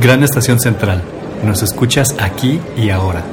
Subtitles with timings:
[0.00, 1.02] Gran Estación Central.
[1.42, 3.24] Nos escuchas aquí y ahora.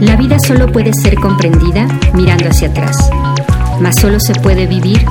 [0.00, 2.96] La vida solo puede ser comprendida mirando hacia atrás,
[3.80, 5.06] mas solo se puede vivir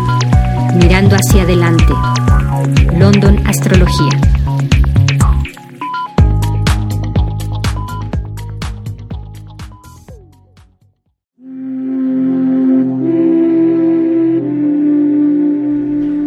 [0.75, 1.93] mirando hacia adelante.
[2.97, 4.32] London Astrología.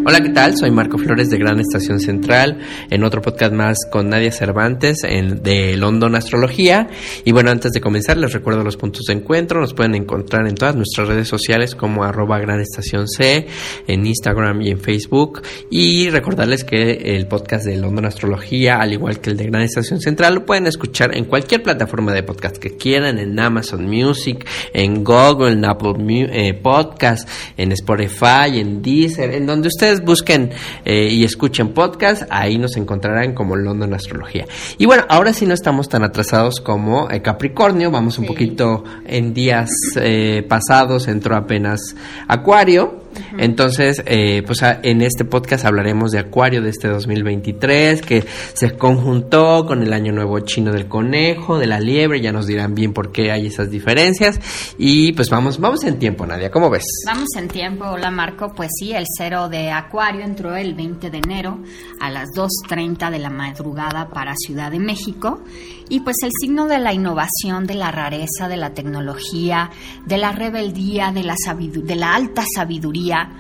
[0.08, 0.56] Hola, ¿qué tal?
[0.56, 5.42] Soy Marco Flores de Gran Estación Central, en otro podcast más con Nadia Cervantes en,
[5.42, 6.86] de London Astrología.
[7.24, 9.60] Y bueno, antes de comenzar, les recuerdo los puntos de encuentro.
[9.60, 13.48] Nos pueden encontrar en todas nuestras redes sociales como arroba Gran Estación C,
[13.88, 15.42] en Instagram y en Facebook.
[15.72, 20.00] Y recordarles que el podcast de London Astrología, al igual que el de Gran Estación
[20.00, 25.02] Central, lo pueden escuchar en cualquier plataforma de podcast que quieran, en Amazon Music, en
[25.02, 25.94] Google, en Apple
[26.30, 30.50] eh, Podcast, en Spotify, en Deezer, en donde ustedes busquen
[30.84, 34.46] eh, y escuchen podcast, ahí nos encontrarán como London Astrología.
[34.78, 39.34] Y bueno, ahora sí no estamos tan atrasados como eh, Capricornio, vamos un poquito en
[39.34, 41.80] días eh, pasados, entró apenas
[42.28, 43.05] Acuario.
[43.38, 49.66] Entonces, eh, pues en este podcast hablaremos de Acuario de este 2023, que se conjuntó
[49.66, 53.12] con el Año Nuevo Chino del Conejo, de la Liebre, ya nos dirán bien por
[53.12, 54.40] qué hay esas diferencias.
[54.78, 56.84] Y pues vamos, vamos en tiempo, Nadia, ¿cómo ves?
[57.06, 61.18] Vamos en tiempo, hola Marco, pues sí, el cero de Acuario entró el 20 de
[61.18, 61.58] enero
[62.00, 65.42] a las 2.30 de la madrugada para Ciudad de México.
[65.88, 69.70] Y pues el signo de la innovación, de la rareza, de la tecnología,
[70.04, 73.30] de la rebeldía, de la, de la alta sabiduría,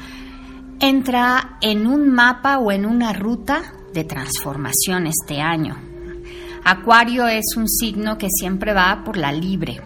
[0.78, 5.76] entra en un mapa o en una ruta de transformación este año.
[6.64, 9.80] Acuario es un signo que siempre va por la libre,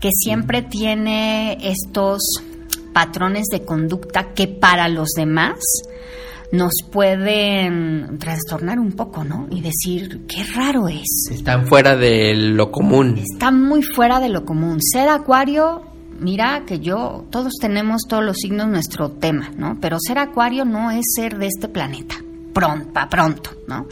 [0.00, 2.20] que siempre tiene estos
[2.92, 5.58] patrones de conducta que para los demás
[6.50, 9.46] nos pueden trastornar un poco, ¿no?
[9.50, 11.28] Y decir, qué raro es.
[11.30, 13.18] Están fuera de lo común.
[13.18, 14.78] Están muy fuera de lo común.
[14.80, 15.82] Ser acuario,
[16.18, 19.78] mira que yo, todos tenemos todos los signos nuestro tema, ¿no?
[19.80, 22.16] Pero ser acuario no es ser de este planeta,
[22.54, 23.86] pronto, para pronto, ¿no?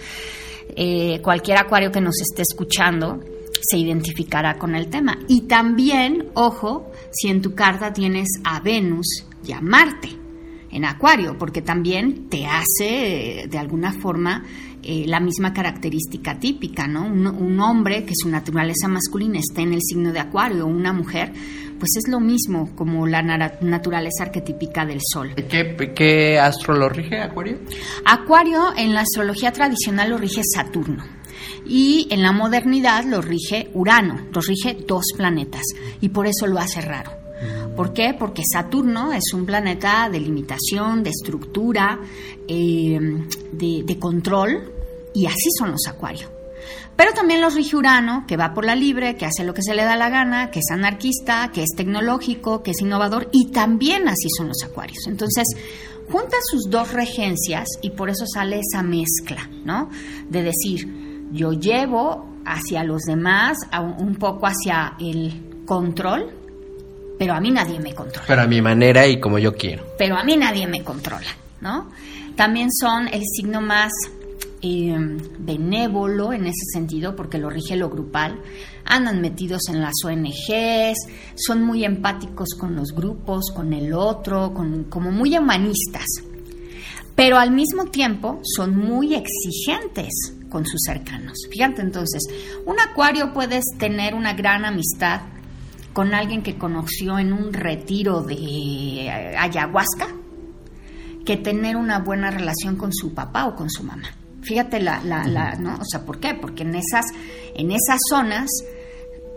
[0.75, 3.21] Eh, cualquier acuario que nos esté escuchando
[3.61, 5.19] se identificará con el tema.
[5.29, 10.26] Y también, ojo, si en tu carta tienes a Venus y a Marte
[10.77, 14.45] en Acuario, porque también te hace eh, de alguna forma
[14.83, 17.07] eh, la misma característica típica, ¿no?
[17.07, 21.33] Un, hombre que su naturaleza masculina esté en el signo de Acuario, o una mujer,
[21.79, 25.35] pues es lo mismo como la naturaleza arquetípica del Sol.
[25.35, 27.59] ¿Qué, ¿Qué astro lo rige Acuario?
[28.05, 31.05] Acuario en la astrología tradicional lo rige Saturno
[31.67, 35.65] y en la modernidad lo rige Urano, lo rige dos planetas
[36.03, 37.26] y por eso lo hace raro.
[37.75, 38.15] ¿Por qué?
[38.19, 42.01] Porque Saturno es un planeta de limitación, de estructura,
[42.49, 42.99] eh,
[43.53, 44.73] de, control,
[45.13, 46.31] y así son los acuarios.
[46.97, 49.75] Pero también los rige Urano, que va por la libre, que hace lo que se
[49.75, 54.09] le da la gana, que es anarquista, que es tecnológico, que es innovador, y también
[54.09, 55.07] así son los acuarios.
[55.07, 55.45] Entonces,
[56.11, 59.91] junta sus dos regencias y por eso sale esa mezcla, ¿no?
[60.31, 63.59] De decir, yo llevo hacia los demás,
[63.99, 66.46] un poco hacia el control,
[67.19, 68.27] pero a mí nadie me controla.
[68.27, 69.85] Pero a mi manera y como yo quiero.
[69.99, 71.29] Pero a mí nadie me controla,
[71.61, 71.91] ¿no?
[72.37, 73.93] También son el signo más
[74.63, 74.95] eh,
[75.39, 78.41] benévolo en ese sentido, porque lo rige lo grupal.
[78.85, 80.97] Andan metidos en las ONGs,
[81.35, 86.07] son muy empáticos con los grupos, con el otro, con, como muy humanistas.
[87.15, 91.39] Pero al mismo tiempo son muy exigentes con sus cercanos.
[91.51, 92.23] Fíjate entonces,
[92.67, 95.23] un acuario puedes tener una gran amistad
[95.97, 99.09] con alguien que conoció en un retiro de
[99.39, 100.09] ayahuasca
[101.25, 104.11] que tener una buena relación con su papá o con su mamá.
[104.43, 105.77] Fíjate la, la, ¿no?
[105.77, 106.35] O sea, ¿por qué?
[106.35, 107.07] Porque en esas,
[107.55, 108.51] en esas zonas,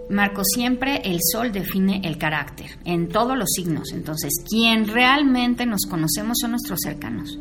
[0.10, 3.94] Marco, siempre el sol define el carácter, en todos los signos.
[3.94, 7.40] Entonces, quien realmente nos conocemos son nuestros cercanos.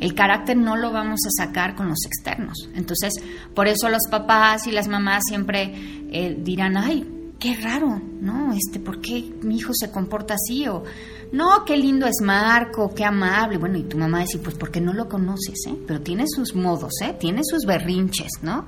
[0.00, 2.70] El carácter no lo vamos a sacar con los externos.
[2.74, 3.12] Entonces,
[3.54, 5.74] por eso los papás y las mamás siempre
[6.10, 7.06] eh, dirán, ay,
[7.38, 8.52] qué raro, ¿no?
[8.52, 10.66] Este, ¿por qué mi hijo se comporta así?
[10.68, 10.84] O,
[11.32, 13.58] no, qué lindo es Marco, qué amable.
[13.58, 15.76] Bueno, y tu mamá dice, pues porque no lo conoces, ¿eh?
[15.86, 17.16] Pero tiene sus modos, ¿eh?
[17.18, 18.66] Tiene sus berrinches, ¿no?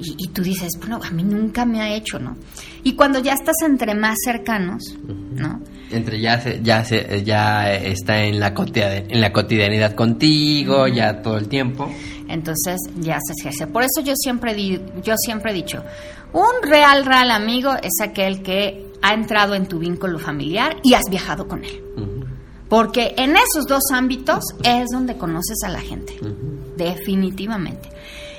[0.00, 2.36] Y, tú dices, bueno, a mí nunca me ha hecho, ¿no?
[2.82, 5.60] Y cuando ya estás entre más cercanos, ¿no?
[5.90, 11.36] Entre ya se, ya se, ya está en la en la cotidianidad contigo, ya todo
[11.36, 11.88] el tiempo.
[12.28, 13.66] Entonces ya se hace.
[13.66, 15.84] Por eso yo siempre di, yo siempre he dicho,
[16.32, 21.04] un real real amigo es aquel que ha entrado en tu vínculo familiar y has
[21.10, 21.82] viajado con él.
[22.68, 26.18] Porque en esos dos ámbitos es donde conoces a la gente.
[26.76, 27.90] Definitivamente.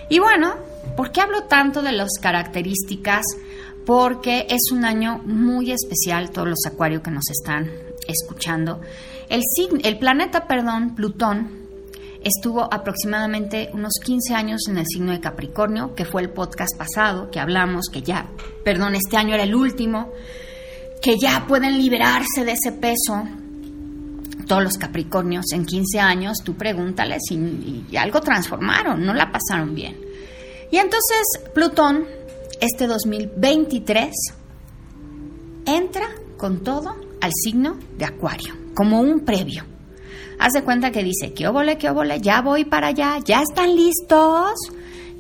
[0.10, 0.56] Y bueno,
[0.96, 3.26] ¿Por qué hablo tanto de las características?
[3.86, 7.70] Porque es un año muy especial, todos los acuarios que nos están
[8.08, 8.80] escuchando.
[9.28, 9.42] El,
[9.84, 11.50] el planeta, perdón, Plutón,
[12.24, 17.32] estuvo aproximadamente unos 15 años en el signo de Capricornio, que fue el podcast pasado,
[17.32, 18.28] que hablamos, que ya,
[18.64, 20.12] perdón, este año era el último,
[21.02, 23.24] que ya pueden liberarse de ese peso.
[24.48, 30.03] Todos los Capricornios en 15 años, tú pregúntales y algo transformaron, no la pasaron bien.
[30.74, 31.22] Y entonces
[31.54, 32.08] Plutón,
[32.60, 34.12] este 2023,
[35.68, 39.66] entra con todo al signo de Acuario, como un previo.
[40.40, 43.76] Haz de cuenta que dice, que óvole, que óvole, ya voy para allá, ya están
[43.76, 44.54] listos.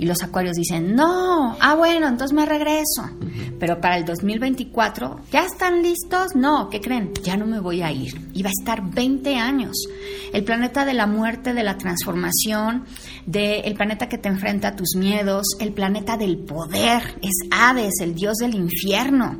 [0.03, 3.09] Y los acuarios dicen, no, ah, bueno, entonces me regreso.
[3.57, 6.35] Pero para el 2024, ¿ya están listos?
[6.35, 7.13] No, ¿qué creen?
[7.23, 8.13] Ya no me voy a ir.
[8.33, 9.77] Y va a estar 20 años.
[10.33, 12.83] El planeta de la muerte, de la transformación,
[13.25, 18.13] del planeta que te enfrenta a tus miedos, el planeta del poder, es Hades, el
[18.13, 19.37] dios del infierno,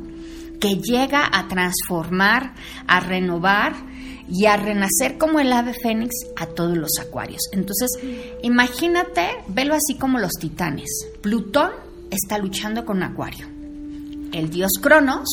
[0.58, 2.54] que llega a transformar,
[2.86, 3.74] a renovar
[4.28, 7.42] y a renacer como el ave fénix a todos los acuarios.
[7.52, 7.90] Entonces,
[8.42, 10.88] imagínate, velo así como los titanes.
[11.20, 11.70] Plutón
[12.10, 13.46] está luchando con Acuario.
[14.32, 15.28] El dios Cronos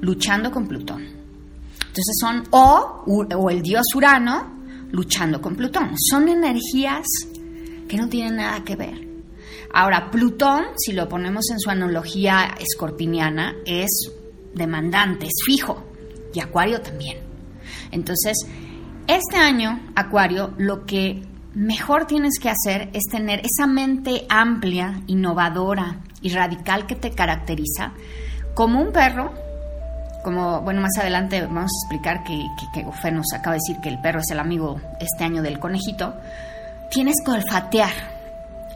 [0.00, 1.02] luchando con Plutón.
[1.02, 5.92] Entonces son o, o el dios Urano luchando con Plutón.
[5.98, 7.06] Son energías
[7.88, 9.12] que no tienen nada que ver.
[9.74, 14.10] Ahora, Plutón, si lo ponemos en su analogía escorpiniana, es
[14.54, 15.82] demandante, es fijo,
[16.34, 17.21] y Acuario también.
[17.92, 18.36] Entonces,
[19.06, 21.22] este año, Acuario, lo que
[21.54, 27.92] mejor tienes que hacer es tener esa mente amplia, innovadora y radical que te caracteriza,
[28.54, 29.32] como un perro,
[30.24, 33.88] como, bueno, más adelante vamos a explicar que, que, que nos acaba de decir que
[33.88, 36.14] el perro es el amigo este año del conejito,
[36.90, 37.92] tienes que olfatear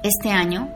[0.02, 0.68] este año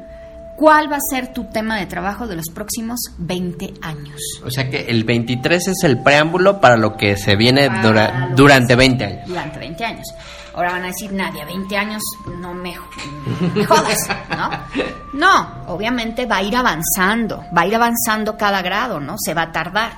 [0.61, 4.21] ¿Cuál va a ser tu tema de trabajo de los próximos 20 años?
[4.45, 7.71] O sea que el 23 es el preámbulo para lo que se viene
[8.37, 9.27] durante 20 años.
[9.27, 10.07] Durante 20 años.
[10.53, 12.03] Ahora van a decir, Nadia, 20 años
[12.43, 12.75] no me,
[13.55, 14.51] me jodas, ¿no?
[15.15, 19.17] No, obviamente va a ir avanzando, va a ir avanzando cada grado, ¿no?
[19.19, 19.93] Se va a tardar.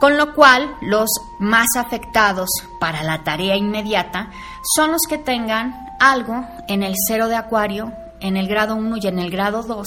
[0.00, 2.50] Con lo cual, los más afectados
[2.80, 4.30] para la tarea inmediata
[4.74, 7.92] son los que tengan algo en el cero de acuario
[8.22, 9.86] en el grado 1 y en el grado 2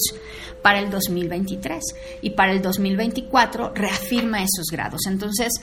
[0.61, 1.83] para el 2023.
[2.21, 5.01] Y para el 2024 reafirma esos grados.
[5.07, 5.53] Entonces,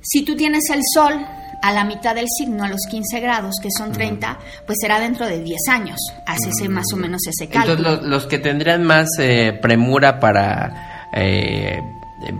[0.00, 1.14] si tú tienes el Sol
[1.62, 5.26] a la mitad del signo, a los 15 grados, que son 30, pues será dentro
[5.26, 5.98] de 10 años.
[6.26, 7.76] Hace más o menos ese cálculo.
[7.76, 11.08] Entonces, los, que tendrían más eh, premura para...
[11.12, 11.80] Eh,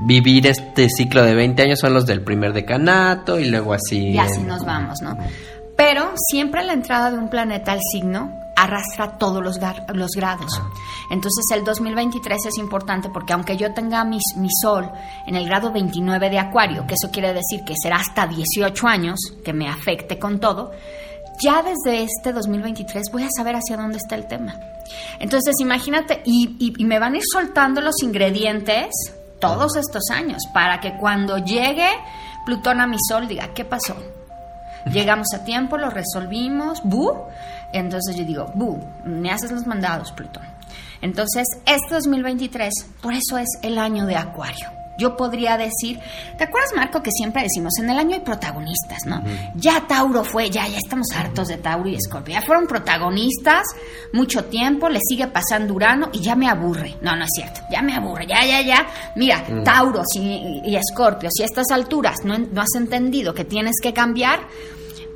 [0.02, 4.10] vivir este ciclo de 20 años son los del primer decanato y luego así.
[4.10, 5.16] Y así nos vamos, ¿no?
[5.80, 9.58] Pero siempre la entrada de un planeta al signo arrastra todos los,
[9.94, 10.60] los grados.
[11.10, 14.90] Entonces el 2023 es importante porque aunque yo tenga mi, mi, sol
[15.26, 19.18] en el grado 29 de Acuario, que eso quiere decir que será hasta 18 años
[19.42, 20.70] que me afecte con todo,
[21.42, 24.60] ya desde este 2023 voy a saber hacia dónde está el tema.
[25.18, 28.90] Entonces imagínate, y, y me van a ir soltando los ingredientes
[29.38, 31.88] todos estos años para que cuando llegue
[32.44, 33.96] Plutón a mi sol diga, ¿qué pasó?
[34.86, 37.24] Llegamos a tiempo, lo resolvimos, ¡bu!
[37.72, 38.80] Entonces yo digo, ¡bu!
[39.04, 40.44] Me haces los mandados, Plutón.
[41.02, 44.79] Entonces, este 2023, por eso es el año de Acuario.
[45.00, 45.98] Yo podría decir,
[46.36, 49.22] ¿te acuerdas, Marco, que siempre decimos, en el año hay protagonistas, ¿no?
[49.54, 52.34] Ya Tauro fue, ya, ya estamos hartos de Tauro y Escorpio.
[52.34, 53.64] Ya fueron protagonistas
[54.12, 56.96] mucho tiempo, le sigue pasando Urano y ya me aburre.
[57.00, 58.86] No, no es cierto, ya me aburre, ya, ya, ya.
[59.16, 59.64] Mira, mm.
[59.64, 64.40] Tauro y, Escorpio, si a estas alturas no, no has entendido que tienes que cambiar,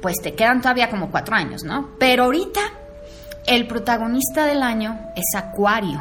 [0.00, 1.90] pues te quedan todavía como cuatro años, ¿no?
[1.98, 2.60] Pero ahorita
[3.46, 6.00] el protagonista del año es Acuario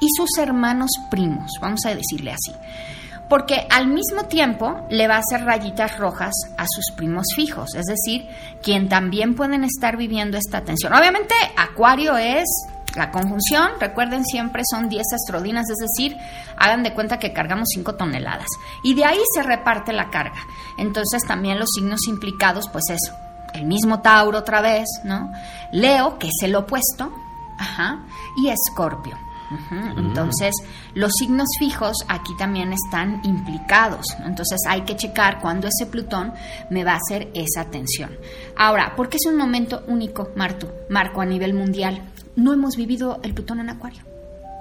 [0.00, 2.52] y sus hermanos primos, vamos a decirle así.
[3.28, 7.86] Porque al mismo tiempo le va a hacer rayitas rojas a sus primos fijos, es
[7.86, 8.28] decir,
[8.62, 10.92] quien también pueden estar viviendo esta tensión.
[10.94, 12.46] Obviamente, Acuario es
[12.94, 16.16] la conjunción, recuerden siempre son 10 astrodinas, es decir,
[16.56, 18.48] hagan de cuenta que cargamos 5 toneladas.
[18.82, 20.40] Y de ahí se reparte la carga.
[20.78, 23.14] Entonces también los signos implicados, pues eso,
[23.52, 25.30] el mismo Tauro otra vez, ¿no?
[25.72, 27.12] Leo, que es el opuesto,
[27.58, 28.04] ajá,
[28.38, 29.25] y Escorpio.
[29.96, 30.54] Entonces,
[30.94, 34.06] los signos fijos aquí también están implicados.
[34.24, 36.32] Entonces, hay que checar cuándo ese Plutón
[36.70, 38.10] me va a hacer esa tensión.
[38.56, 42.02] Ahora, ¿por qué es un momento único, Martu, Marco, a nivel mundial?
[42.36, 44.02] No hemos vivido el Plutón en Acuario.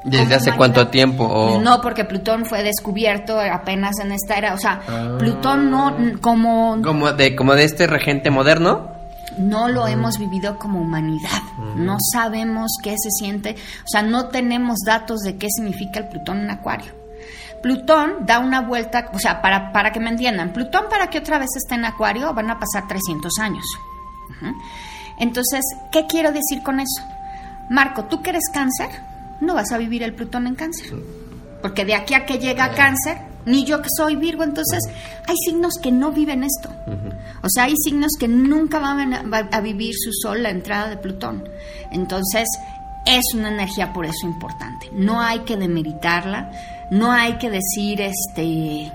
[0.06, 1.60] ¿Desde hace cuánto tiempo?
[1.64, 4.54] No, porque Plutón fue descubierto apenas en esta era.
[4.54, 5.16] O sea, ah.
[5.18, 6.80] Plutón no como...
[6.84, 8.95] Como de, como de este regente moderno
[9.38, 11.42] no lo hemos vivido como humanidad.
[11.76, 16.40] No sabemos qué se siente, o sea, no tenemos datos de qué significa el Plutón
[16.40, 16.94] en Acuario.
[17.62, 21.40] Plutón da una vuelta, o sea, para, para que me entiendan, Plutón para que otra
[21.40, 23.66] vez esté en Acuario van a pasar 300 años.
[25.18, 27.02] Entonces, ¿qué quiero decir con eso?
[27.70, 28.90] Marco, tú que eres cáncer,
[29.42, 30.94] no vas a vivir el Plutón en cáncer.
[31.62, 34.80] Porque de aquí a que llega cáncer, ni yo que soy Virgo, entonces
[35.28, 36.70] hay signos que no viven esto.
[37.42, 41.48] O sea, hay signos que nunca van a, vivir su sol, la entrada de Plutón.
[41.92, 42.48] Entonces,
[43.06, 44.90] es una energía por eso importante.
[44.94, 46.52] No hay que demeritarla,
[46.90, 48.92] no hay que decir, este,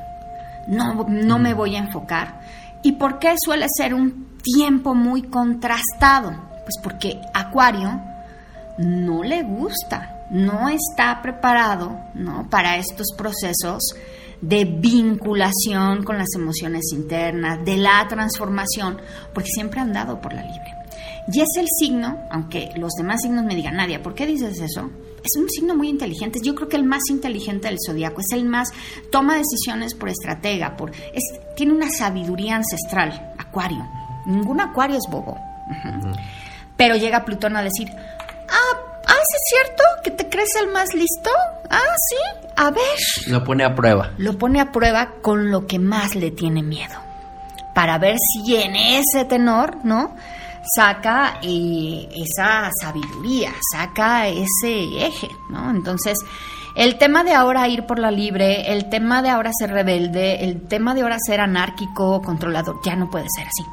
[0.66, 2.40] no, no me voy a enfocar.
[2.82, 6.32] ¿Y por qué suele ser un tiempo muy contrastado?
[6.64, 8.00] Pues porque Acuario
[8.78, 12.48] no le gusta, no está preparado ¿no?
[12.48, 13.82] para estos procesos
[14.40, 19.00] de vinculación con las emociones internas, de la transformación,
[19.32, 20.74] porque siempre han dado por la libre.
[21.32, 24.90] Y es el signo, aunque los demás signos me digan, Nadia, ¿por qué dices eso?
[25.22, 26.40] Es un signo muy inteligente.
[26.42, 28.70] Yo creo que el más inteligente del zodiaco es el más
[29.12, 30.92] toma decisiones por estratega, por
[31.54, 33.34] tiene una sabiduría ancestral.
[33.38, 33.86] Acuario.
[34.26, 35.38] Ningún acuario es bobo.
[36.76, 39.82] Pero llega Plutón a decir, ah, Ah, ¿sí es cierto?
[40.04, 41.30] ¿Que te crees el más listo?
[41.68, 42.48] Ah, sí.
[42.62, 42.82] A ver.
[43.28, 44.10] Lo pone a prueba.
[44.18, 46.94] Lo pone a prueba con lo que más le tiene miedo.
[47.74, 50.14] Para ver si en ese tenor, ¿no?
[50.76, 55.70] Saca eh, esa sabiduría, saca ese eje, ¿no?
[55.70, 56.18] Entonces,
[56.76, 60.68] el tema de ahora ir por la libre, el tema de ahora ser rebelde, el
[60.68, 63.64] tema de ahora ser anárquico, controlador, ya no puede ser así.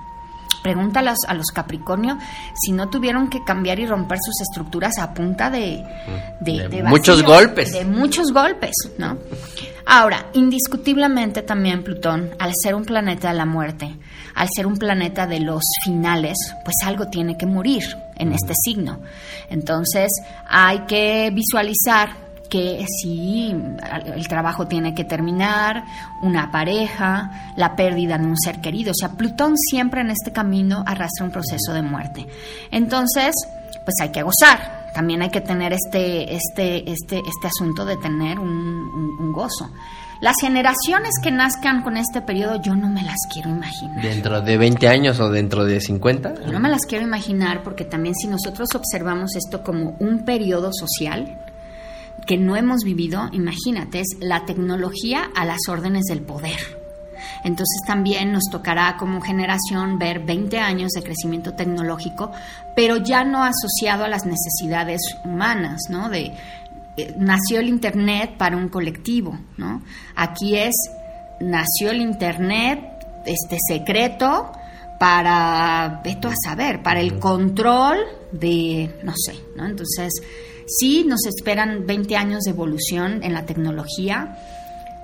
[0.68, 2.18] Pregúntalas a los Capricornio
[2.54, 5.82] si no tuvieron que cambiar y romper sus estructuras a punta de,
[6.42, 7.72] de, muchos golpes.
[7.72, 9.18] De muchos golpes, ¿no?
[9.86, 13.96] Ahora, indiscutiblemente también Plutón, al ser un planeta de la muerte,
[14.36, 17.84] al ser un planeta de los finales, pues algo tiene que morir
[18.18, 19.00] en este signo.
[19.50, 20.12] Entonces,
[20.50, 25.84] hay que visualizar que si el trabajo tiene que terminar,
[26.22, 28.92] una pareja, la pérdida de un ser querido.
[28.92, 32.28] O sea, Plutón siempre en este camino arrastra un proceso de muerte.
[32.72, 33.34] Entonces,
[33.88, 34.88] pues hay que gozar.
[34.94, 39.70] También hay que tener este, este, este, este asunto de tener un, gozo.
[40.22, 44.02] Las generaciones que nazcan con este periodo yo no me las quiero imaginar.
[44.02, 46.34] ¿Dentro de 20 años o dentro de 50?
[46.52, 51.38] no me las quiero imaginar porque también si nosotros observamos esto como un periodo social,
[52.28, 56.60] que no hemos vivido, imagínate, es la tecnología a las órdenes del poder.
[57.44, 62.32] Entonces también nos tocará como generación ver 20 años de crecimiento tecnológico,
[62.76, 66.10] pero ya no asociado a las necesidades humanas, ¿no?
[66.10, 66.34] De
[66.98, 69.82] eh, nació el internet para un colectivo, ¿no?
[70.16, 70.76] Aquí es
[71.40, 72.82] nació el internet
[73.26, 74.52] este secreto
[75.00, 77.98] para veto a saber, para el control
[78.32, 79.66] de no sé, ¿no?
[79.66, 80.12] Entonces,
[80.68, 84.38] Sí, nos esperan 20 años de evolución en la tecnología,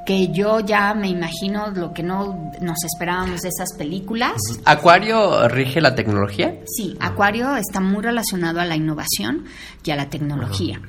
[0.06, 4.34] que yo ya me imagino lo que no nos esperábamos de esas películas.
[4.66, 6.60] ¿Acuario rige la tecnología?
[6.66, 9.46] Sí, Acuario está muy relacionado a la innovación
[9.84, 10.82] y a la tecnología,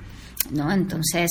[0.51, 0.73] ¿no?
[0.73, 1.31] Entonces,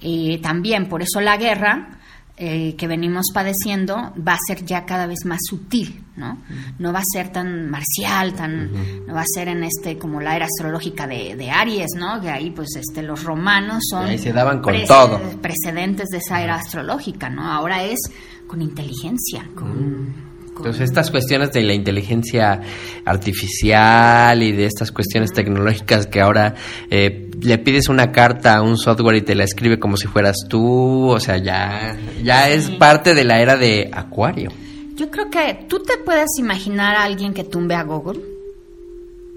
[0.00, 1.98] eh, también por eso la guerra
[2.36, 6.38] eh, que venimos padeciendo va a ser ya cada vez más sutil, ¿no?
[6.80, 10.34] No va a ser tan marcial, tan, no va a ser en este como la
[10.34, 12.20] era astrológica de, Aries, ¿no?
[12.20, 15.20] Que ahí pues este los romanos son ahí se daban con todo.
[15.40, 17.50] precedentes de esa era astrológica, ¿no?
[17.50, 18.00] Ahora es
[18.48, 20.23] con inteligencia, con
[20.56, 22.60] entonces estas cuestiones de la inteligencia
[23.04, 26.54] artificial y de estas cuestiones tecnológicas que ahora
[26.90, 30.36] eh, le pides una carta a un software y te la escribe como si fueras
[30.48, 34.50] tú, o sea, ya, ya es parte de la era de Acuario.
[34.96, 38.20] Yo creo que tú te puedes imaginar a alguien que tumbe a Google.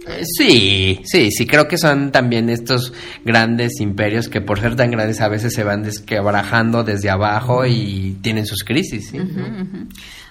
[0.08, 2.94] Eh, Sí, sí, sí, creo que son también estos
[3.26, 8.18] grandes imperios que por ser tan grandes a veces se van desquebrajando desde abajo y
[8.22, 9.10] tienen sus crisis.
[9.10, 9.20] ¿sí?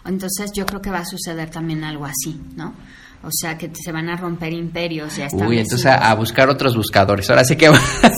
[0.06, 2.74] Entonces yo creo que va a suceder también algo así, ¿no?
[3.22, 6.76] O sea, que se van a romper imperios ya Uy, entonces a, a buscar otros
[6.76, 7.28] buscadores.
[7.28, 7.68] Ahora sí que...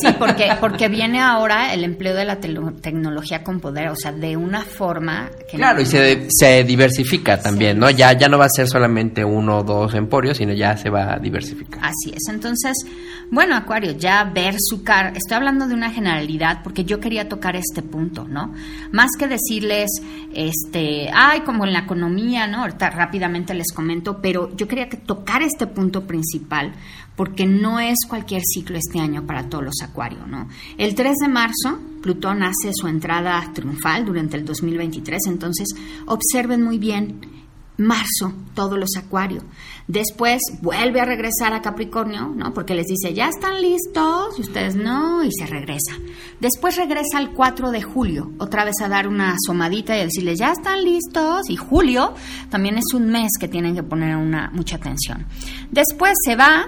[0.01, 4.37] Sí, porque, porque viene ahora el empleo de la tecnología con poder, o sea, de
[4.37, 5.57] una forma que...
[5.57, 7.89] Claro, no- y se, se diversifica también, ¿no?
[7.91, 11.15] Ya, ya no va a ser solamente uno o dos emporios, sino ya se va
[11.15, 11.81] a diversificar.
[11.83, 12.29] Así es.
[12.29, 12.77] Entonces,
[13.31, 17.57] bueno, Acuario, ya ver su cara, estoy hablando de una generalidad porque yo quería tocar
[17.57, 18.53] este punto, ¿no?
[18.93, 19.91] Más que decirles,
[20.35, 22.59] este, ay, como en la economía, ¿no?
[22.63, 26.73] Ahorita rápidamente les comento, pero yo quería que tocar este punto principal
[27.17, 30.49] porque no es cualquier ciclo este año para todos los Acuario, ¿no?
[30.77, 35.69] El 3 de marzo, Plutón hace su entrada triunfal durante el 2023, entonces
[36.07, 37.21] observen muy bien
[37.79, 39.43] marzo, todos los acuarios.
[39.89, 42.53] Después vuelve a regresar a Capricornio, ¿no?
[42.53, 45.95] Porque les dice, ya están listos, y ustedes no, y se regresa.
[46.41, 50.39] Después regresa el 4 de julio, otra vez a dar una asomadita y a decirles,
[50.39, 52.13] ya están listos, y julio
[52.51, 55.25] también es un mes que tienen que poner una, mucha atención.
[55.71, 56.67] Después se va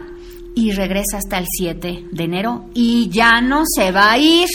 [0.55, 4.49] y regresa hasta el 7 de enero y ya no se va a ir.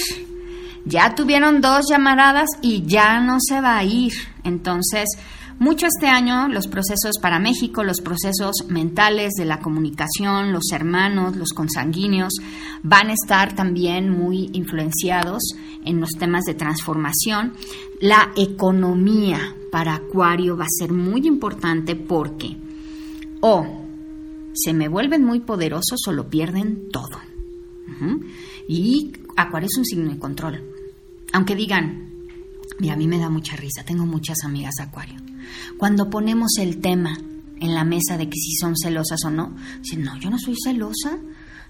[0.86, 4.14] Ya tuvieron dos llamaradas y ya no se va a ir.
[4.44, 5.08] Entonces,
[5.58, 11.36] mucho este año los procesos para México, los procesos mentales de la comunicación, los hermanos,
[11.38, 12.34] los consanguíneos,
[12.84, 15.42] van a estar también muy influenciados
[15.86, 17.54] en los temas de transformación.
[18.02, 22.58] La economía para Acuario va a ser muy importante porque
[23.42, 23.86] o
[24.54, 27.20] se me vuelven muy poderosos o lo pierden todo.
[28.68, 30.64] Y Acuario es un signo de control.
[31.32, 32.10] Aunque digan,
[32.80, 35.25] mira, a mí me da mucha risa, tengo muchas amigas Acuario.
[35.78, 37.18] Cuando ponemos el tema
[37.60, 40.56] en la mesa de que si son celosas o no, dicen, no, yo no soy
[40.62, 41.18] celosa.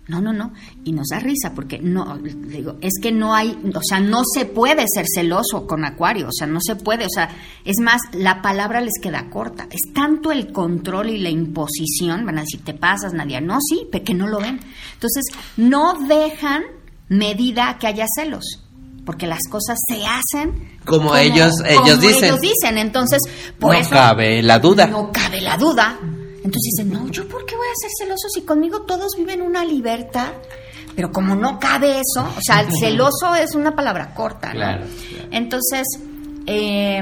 [0.08, 0.54] No, no, no.
[0.84, 4.46] Y nos da risa porque no, digo, es que no hay, o sea, no se
[4.46, 7.30] puede ser celoso con Acuario, o sea, no se puede, o sea,
[7.64, 9.68] es más, la palabra les queda corta.
[9.72, 13.42] Es tanto el control y la imposición, van a decir, te pasas, Nadia.
[13.42, 14.60] No, sí, pero que no lo ven.
[14.94, 15.26] Entonces,
[15.58, 16.64] no dejan
[17.10, 18.64] medida que haya celos,
[19.06, 22.24] porque las cosas se hacen Como ellos- ellos como dicen.
[22.26, 22.78] ellos dicen.
[22.78, 23.22] Entonces,
[23.60, 24.88] por No eso cabe la duda.
[24.88, 25.98] No cabe la duda.
[26.02, 29.64] Entonces dicen, no, ¿yo por qué voy a ser celoso si conmigo todos viven una
[29.66, 30.30] libertad?
[30.96, 34.54] Pero como no cabe eso, o sea, el celoso es una palabra corta, ¿no?
[34.60, 35.28] Claro, claro.
[35.32, 35.84] Entonces,
[36.46, 37.02] eh,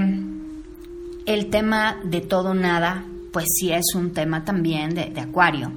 [1.26, 5.72] el tema de todo nada, pues sí es un tema también de, de Acuario.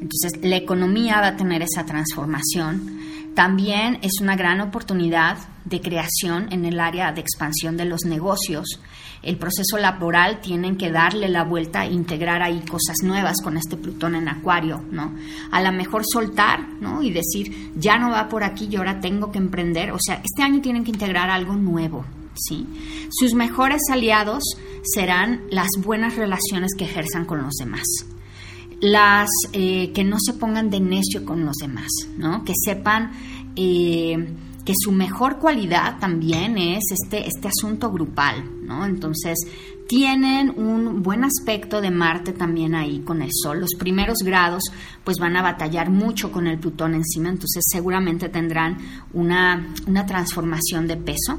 [0.00, 2.98] Entonces, la economía va a tener esa transformación.
[3.34, 8.80] También es una gran oportunidad de creación en el área de expansión de los negocios.
[9.22, 13.76] El proceso laboral tienen que darle la vuelta e integrar ahí cosas nuevas con este
[13.76, 15.14] Plutón en Acuario, ¿no?
[15.50, 17.02] A lo mejor soltar, ¿no?
[17.02, 19.92] Y decir, ya no va por aquí y ahora tengo que emprender.
[19.92, 22.66] O sea, este año tienen que integrar algo nuevo, ¿sí?
[23.10, 24.42] Sus mejores aliados
[24.82, 27.86] serán las buenas relaciones que ejerzan con los demás
[28.82, 32.44] las eh, que no se pongan de necio con los demás, ¿no?
[32.44, 33.12] Que sepan
[33.54, 38.84] eh, que su mejor cualidad también es este, este asunto grupal, ¿no?
[38.84, 39.38] Entonces,
[39.86, 43.60] tienen un buen aspecto de Marte también ahí con el Sol.
[43.60, 44.64] Los primeros grados
[45.04, 48.78] pues van a batallar mucho con el Plutón encima, entonces seguramente tendrán
[49.12, 51.38] una, una transformación de peso,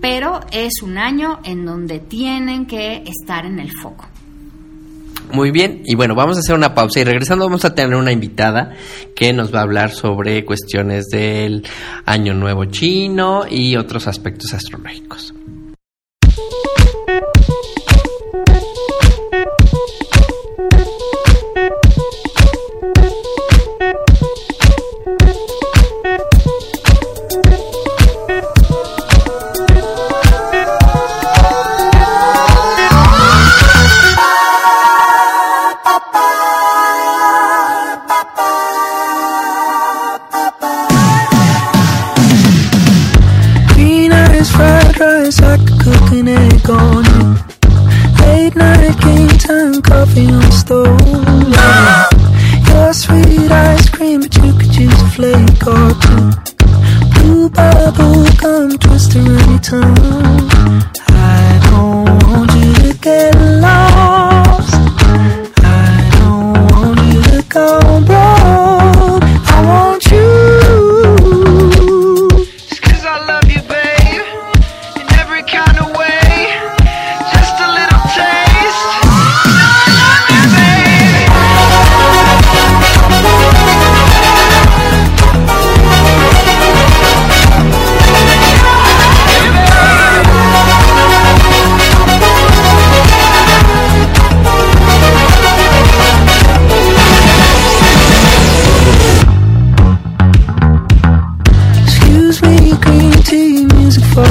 [0.00, 4.06] pero es un año en donde tienen que estar en el foco.
[5.32, 8.12] Muy bien, y bueno, vamos a hacer una pausa y regresando vamos a tener una
[8.12, 8.74] invitada
[9.14, 11.64] que nos va a hablar sobre cuestiones del
[12.04, 15.34] Año Nuevo Chino y otros aspectos astrológicos.
[50.66, 51.15] though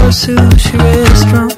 [0.05, 1.54] a sushi restaurant.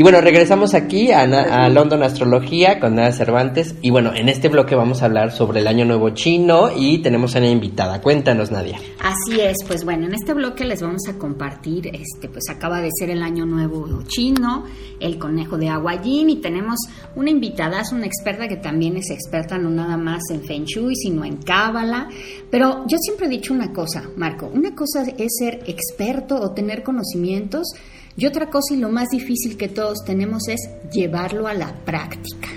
[0.00, 1.26] Y bueno, regresamos aquí a,
[1.68, 3.74] London Astrología con Nada Cervantes.
[3.82, 7.36] Y bueno, en este bloque vamos a hablar sobre el Año Nuevo Chino y tenemos
[7.36, 8.00] a una invitada.
[8.00, 8.78] Cuéntanos, Nadia.
[8.98, 12.88] Así es, pues bueno, en este bloque les vamos a compartir, este, pues acaba de
[12.98, 14.64] ser el año nuevo chino,
[15.00, 16.78] el conejo de agua yin y tenemos
[17.14, 20.96] una invitada, es una experta que también es experta no nada más en Feng Shui,
[20.96, 22.08] sino en Cábala.
[22.50, 26.82] Pero yo siempre he dicho una cosa, Marco, una cosa es ser experto o tener
[26.82, 27.74] conocimientos
[28.16, 30.60] y otra cosa y lo más difícil que todos tenemos es
[30.92, 32.48] llevarlo a la práctica.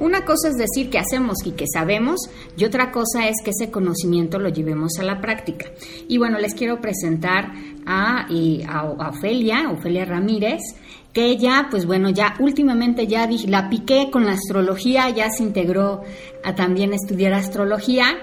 [0.00, 2.20] Una cosa es decir que hacemos y que sabemos
[2.56, 5.66] y otra cosa es que ese conocimiento lo llevemos a la práctica.
[6.08, 7.52] Y bueno, les quiero presentar
[7.86, 10.60] a, a, a Ofelia, Ofelia Ramírez,
[11.12, 16.02] que ella, pues bueno, ya últimamente ya la piqué con la astrología, ya se integró
[16.42, 18.18] a también estudiar astrología.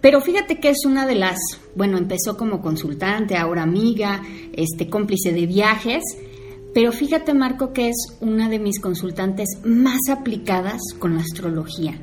[0.00, 1.38] Pero fíjate que es una de las,
[1.74, 6.02] bueno, empezó como consultante, ahora amiga, este cómplice de viajes,
[6.72, 12.00] pero fíjate Marco que es una de mis consultantes más aplicadas con la astrología.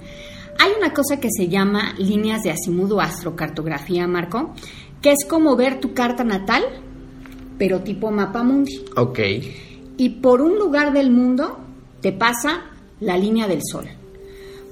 [0.60, 4.53] Hay una cosa que se llama líneas de azimut o astrocartografía, Marco,
[5.01, 6.63] que es como ver tu carta natal,
[7.57, 8.83] pero tipo mapa mundi.
[8.95, 9.19] Ok.
[9.97, 11.60] Y por un lugar del mundo
[12.01, 12.65] te pasa
[12.99, 13.88] la línea del Sol.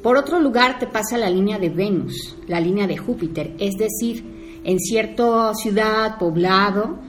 [0.05, 3.55] Por otro lugar te pasa la línea de Venus, la línea de Júpiter.
[3.57, 6.99] Es decir, en cierta ciudad, poblado,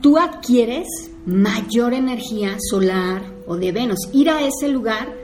[0.00, 0.86] tú adquieres
[1.26, 3.98] mayor energía solar o de Venus.
[4.14, 5.14] Ir a ese lugar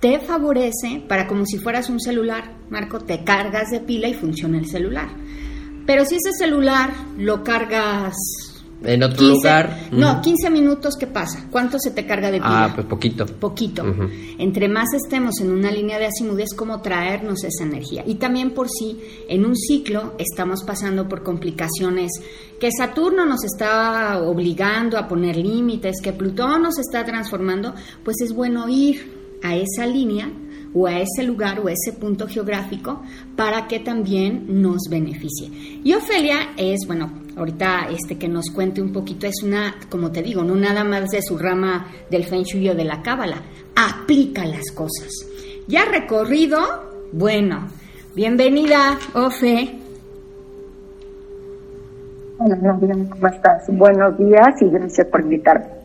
[0.00, 2.58] te favorece para como si fueras un celular.
[2.68, 5.08] Marco, te cargas de pila y funciona el celular.
[5.86, 8.14] Pero si ese celular lo cargas
[8.82, 9.88] En otro 15 lugar.
[9.90, 10.20] No, ujú.
[10.22, 11.46] 15 minutos, ¿qué pasa?
[11.50, 12.64] ¿Cuánto se te carga de pila?
[12.64, 13.26] Ah, pues poquito.
[13.26, 13.84] Poquito.
[14.38, 18.04] Entre más estemos en una línea de azimut es como traernos esa energía.
[18.06, 22.12] Y también por si en un ciclo estamos pasando por complicaciones
[22.60, 28.32] que Saturno nos está obligando a poner límites, que Plutón nos está transformando, pues es
[28.32, 30.30] bueno ir a esa línea
[30.74, 33.02] o a ese lugar o a ese punto geográfico
[33.36, 35.80] para que también nos beneficie.
[35.82, 40.22] Y Ofelia es, bueno, ahorita este que nos cuente un poquito, es una, como te
[40.22, 43.42] digo, no nada más de su rama del Feng de la Cábala,
[43.74, 45.10] aplica las cosas.
[45.66, 46.58] Ya recorrido,
[47.12, 47.68] bueno,
[48.14, 49.78] bienvenida, Ofe.
[52.38, 52.56] Hola,
[53.10, 53.64] ¿cómo estás?
[53.68, 55.77] Buenos días y gracias por invitarme.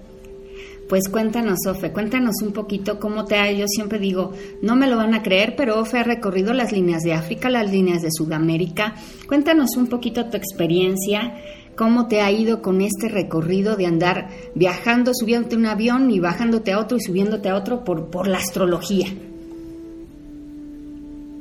[0.90, 4.98] Pues cuéntanos, Ofe, cuéntanos un poquito cómo te ha, yo siempre digo, no me lo
[4.98, 8.96] van a creer, pero Ofe ha recorrido las líneas de África, las líneas de Sudamérica.
[9.28, 11.36] Cuéntanos un poquito tu experiencia,
[11.76, 16.20] cómo te ha ido con este recorrido de andar viajando, subiéndote a un avión y
[16.20, 19.08] bajándote a otro y subiéndote a otro por, por la astrología.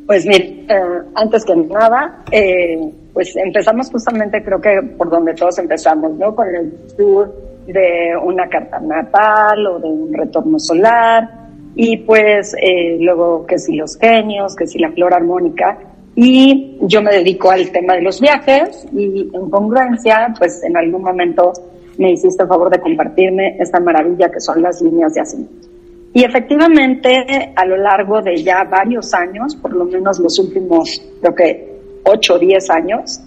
[0.06, 5.58] Pues mire, eh, antes que nada, eh, pues empezamos justamente creo que por donde todos
[5.58, 6.34] empezamos, ¿no?
[6.34, 11.28] Con el tour de una carta natal o de un retorno solar
[11.74, 15.78] y pues eh, luego que si los genios, que si la flor armónica
[16.14, 21.02] y yo me dedico al tema de los viajes y en congruencia pues en algún
[21.02, 21.52] momento
[21.98, 25.72] me hiciste el favor de compartirme esta maravilla que son las líneas de azimut.
[26.14, 31.34] Y efectivamente, a lo largo de ya varios años, por lo menos los últimos, creo
[31.34, 31.72] que
[32.04, 33.20] 8 o 10 años,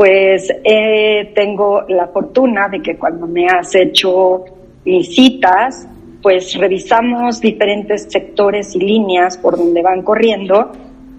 [0.00, 0.48] pues
[1.34, 4.46] tengo la fortuna de que cuando me has hecho
[5.02, 5.86] citas,
[6.22, 10.72] pues revisamos diferentes sectores y líneas por donde van corriendo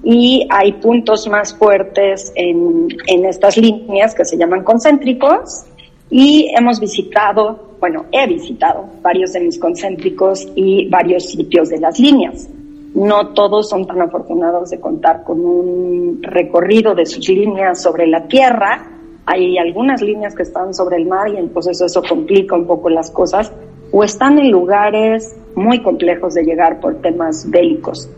[0.04, 5.64] y hay puntos más fuertes en, en estas líneas que se llaman concéntricos
[6.10, 12.00] y hemos visitado, bueno, he visitado varios de mis concéntricos y varios sitios de las
[12.00, 12.50] líneas.
[12.94, 18.28] No todos son tan afortunados de contar con un recorrido de sus líneas sobre la
[18.28, 18.86] Tierra.
[19.26, 23.10] Hay algunas líneas que están sobre el mar y entonces eso complica un poco las
[23.12, 23.52] cosas
[23.92, 28.10] o están en lugares muy complejos de llegar por temas bélicos.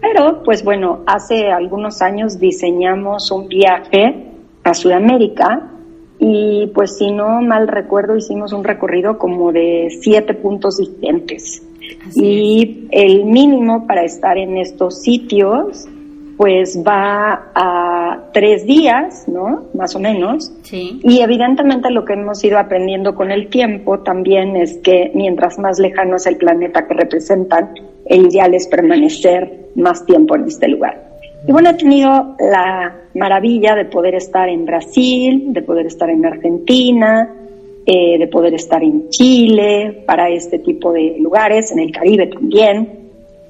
[0.00, 4.26] Pero, pues bueno, hace algunos años diseñamos un viaje
[4.64, 5.70] a Sudamérica
[6.18, 11.62] y pues si no mal recuerdo hicimos un recorrido como de siete puntos diferentes.
[12.14, 15.86] Y el mínimo para estar en estos sitios
[16.40, 19.64] pues va a tres días, ¿no?
[19.74, 20.50] Más o menos.
[20.62, 20.98] Sí.
[21.02, 25.78] Y evidentemente lo que hemos ido aprendiendo con el tiempo también es que mientras más
[25.78, 27.74] lejano es el planeta que representan,
[28.06, 31.10] el ideal es permanecer más tiempo en este lugar.
[31.46, 36.24] Y bueno, he tenido la maravilla de poder estar en Brasil, de poder estar en
[36.24, 37.28] Argentina,
[37.86, 43.00] eh, de poder estar en Chile, para este tipo de lugares, en el Caribe también.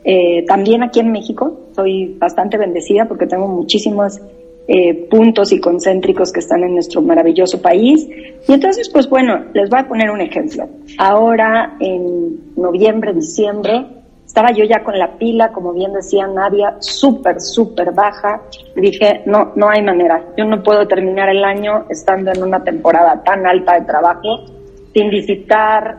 [0.04, 4.18] Eh, también aquí en México soy bastante bendecida porque tengo muchísimos
[4.66, 8.08] eh, puntos y concéntricos que están en nuestro maravilloso país.
[8.46, 10.68] Y entonces, pues bueno, les voy a poner un ejemplo.
[10.96, 13.84] Ahora, en noviembre, diciembre,
[14.30, 18.40] estaba yo ya con la pila, como bien decía Nadia, súper, súper baja.
[18.76, 20.24] Dije, no, no hay manera.
[20.36, 24.44] Yo no puedo terminar el año estando en una temporada tan alta de trabajo
[24.94, 25.96] sin visitar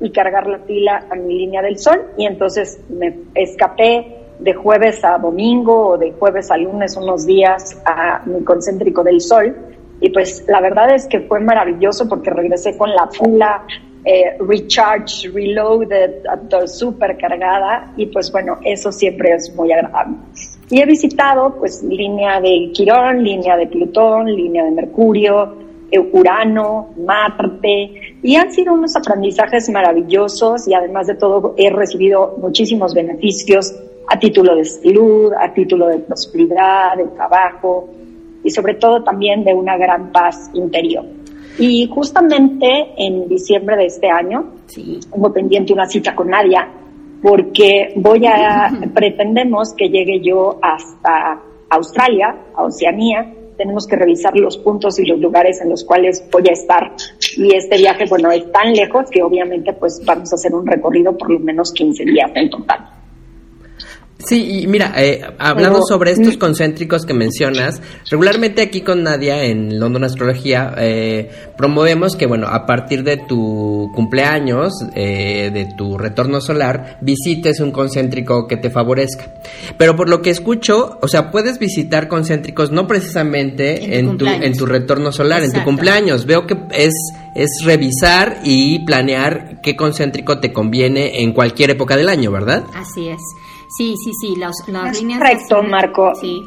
[0.00, 5.04] y cargar la pila a mi línea del sol y entonces me escapé de jueves
[5.04, 9.52] a domingo o de jueves a lunes unos días a mi concéntrico del sol
[10.00, 13.64] y pues la verdad es que fue maravilloso porque regresé con la pila
[14.04, 16.24] eh, recharge, reloaded,
[16.66, 20.16] super cargada y pues bueno, eso siempre es muy agradable.
[20.70, 25.64] Y he visitado pues línea de Quirón, línea de Plutón, línea de Mercurio,
[26.12, 32.94] Urano, Marte, y han sido unos aprendizajes maravillosos y además de todo he recibido muchísimos
[32.94, 33.74] beneficios
[34.08, 37.88] a título de salud, a título de prosperidad, de trabajo
[38.42, 41.04] y sobre todo también de una gran paz interior.
[41.58, 46.68] Y justamente en diciembre de este año tengo pendiente una cita con Nadia
[47.22, 51.40] porque voy a, pretendemos que llegue yo hasta
[51.70, 56.44] Australia, a Oceanía, tenemos que revisar los puntos y los lugares en los cuales voy
[56.48, 56.92] a estar.
[57.36, 61.16] Y este viaje, bueno, es tan lejos que obviamente pues vamos a hacer un recorrido
[61.16, 62.93] por lo menos 15 días en total.
[64.26, 69.78] Sí, y mira, eh, hablando sobre estos concéntricos que mencionas, regularmente aquí con Nadia en
[69.78, 76.40] London Astrología eh, promovemos que, bueno, a partir de tu cumpleaños, eh, de tu retorno
[76.40, 79.26] solar, visites un concéntrico que te favorezca.
[79.76, 84.56] Pero por lo que escucho, o sea, puedes visitar concéntricos no precisamente en tu, en
[84.56, 86.24] tu, retorno solar, en tu cumpleaños.
[86.24, 86.94] Veo que es,
[87.34, 92.64] es revisar y planear qué concéntrico te conviene en cualquier época del año, ¿verdad?
[92.74, 93.20] Así es.
[93.76, 95.18] Sí, sí, sí, las, las líneas...
[95.18, 96.14] Correcto, Marco.
[96.14, 96.42] Sí.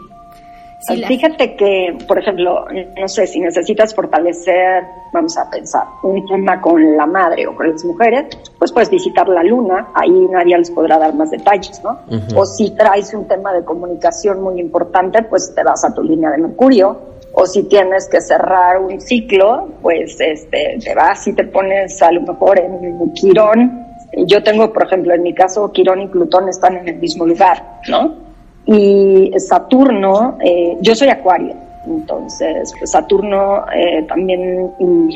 [1.07, 2.65] Fíjate que, por ejemplo,
[2.97, 7.71] no sé, si necesitas fortalecer, vamos a pensar, un tema con la madre o con
[7.71, 11.99] las mujeres, pues puedes visitar la luna, ahí nadie les podrá dar más detalles, ¿no?
[12.35, 16.29] O si traes un tema de comunicación muy importante, pues te vas a tu línea
[16.29, 16.97] de Mercurio,
[17.33, 22.11] o si tienes que cerrar un ciclo, pues este, te vas y te pones a
[22.11, 23.87] lo mejor en Quirón,
[24.25, 27.80] yo tengo, por ejemplo, en mi caso, Quirón y Plutón están en el mismo lugar,
[27.89, 28.15] ¿no?
[28.65, 34.71] Y Saturno, eh, yo soy Acuario, entonces Saturno eh, también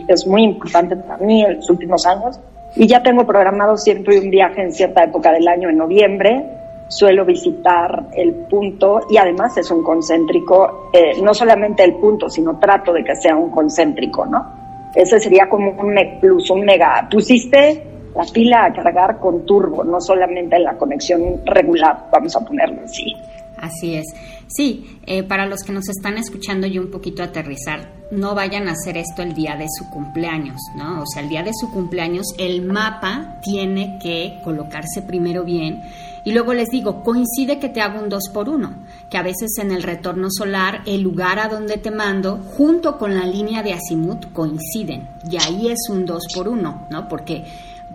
[0.08, 2.40] es muy importante para mí en los últimos años.
[2.76, 6.46] Y ya tengo programado siempre un viaje en cierta época del año, en noviembre.
[6.88, 12.58] Suelo visitar el punto y además es un concéntrico, eh, no solamente el punto, sino
[12.60, 14.62] trato de que sea un concéntrico, ¿no?
[14.94, 17.08] Ese sería como un plus, un mega.
[17.10, 17.82] Pusiste
[18.16, 23.16] la pila a cargar con turbo, no solamente la conexión regular, vamos a ponerlo así.
[23.58, 24.08] Así es.
[24.48, 28.72] Sí, eh, para los que nos están escuchando y un poquito aterrizar, no vayan a
[28.72, 31.02] hacer esto el día de su cumpleaños, ¿no?
[31.02, 35.82] O sea, el día de su cumpleaños el mapa tiene que colocarse primero bien
[36.26, 38.74] y luego les digo, coincide que te hago un 2 por 1
[39.10, 43.16] que a veces en el retorno solar el lugar a donde te mando junto con
[43.16, 47.08] la línea de azimut coinciden y ahí es un 2 por 1 ¿no?
[47.08, 47.44] Porque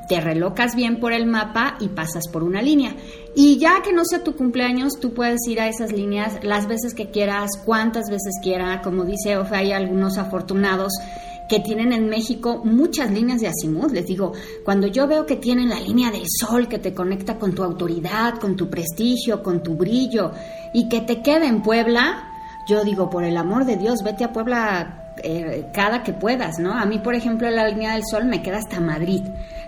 [0.09, 2.95] te relocas bien por el mapa y pasas por una línea.
[3.35, 6.95] Y ya que no sea tu cumpleaños, tú puedes ir a esas líneas las veces
[6.95, 8.81] que quieras, cuantas veces quieras.
[8.83, 10.92] Como dice Ofe, hay algunos afortunados
[11.49, 13.92] que tienen en México muchas líneas de azimut.
[13.92, 14.33] Les digo,
[14.64, 18.38] cuando yo veo que tienen la línea del sol que te conecta con tu autoridad,
[18.38, 20.33] con tu prestigio, con tu brillo,
[20.73, 22.29] y que te quede en Puebla,
[22.69, 26.72] yo digo, por el amor de Dios, vete a Puebla eh, cada que puedas, ¿no?
[26.72, 29.22] A mí, por ejemplo, la línea del sol me queda hasta Madrid.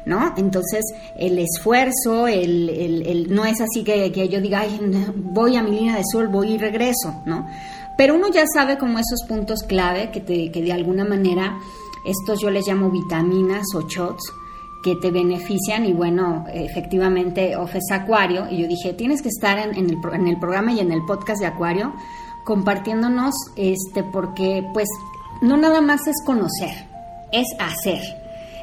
[0.04, 0.32] ¿no?
[0.38, 0.82] Entonces,
[1.16, 4.80] el esfuerzo, el, el, no es así que, que, yo diga, Ay,
[5.14, 7.46] voy a mi línea de sol, voy y regreso, ¿no?
[7.98, 11.58] Pero uno ya sabe como esos puntos clave que, te, que de alguna manera,
[12.06, 14.32] estos yo les llamo vitaminas o shots,
[14.82, 19.74] que te benefician y bueno, efectivamente Ofes Acuario y yo dije, tienes que estar en,
[19.74, 21.92] en, el, en el programa y en el podcast de Acuario
[22.44, 24.88] compartiéndonos este porque pues
[25.42, 26.74] no nada más es conocer,
[27.32, 28.00] es hacer.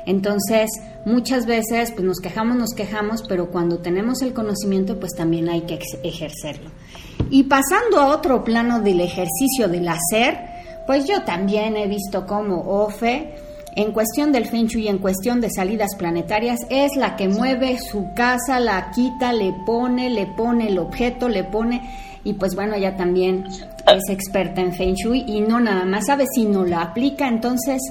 [0.05, 0.69] Entonces,
[1.05, 5.61] muchas veces pues nos quejamos, nos quejamos, pero cuando tenemos el conocimiento, pues también hay
[5.61, 6.69] que ejercerlo.
[7.29, 10.37] Y pasando a otro plano del ejercicio del hacer,
[10.85, 13.33] pues yo también he visto cómo OFE,
[13.75, 17.77] en cuestión del Feng Shui y en cuestión de salidas planetarias, es la que mueve
[17.77, 21.81] su casa, la quita, le pone, le pone el objeto, le pone,
[22.25, 26.25] y pues bueno, ella también es experta en Feng Shui y no nada más sabe,
[26.33, 27.27] sino la aplica.
[27.27, 27.81] Entonces,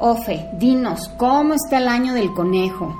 [0.00, 2.94] Ofe, dinos, ¿cómo está el año del conejo?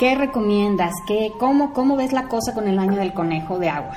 [0.00, 0.92] ¿Qué recomiendas?
[1.06, 3.96] ¿Qué, cómo, ¿Cómo ves la cosa con el año del conejo de agua?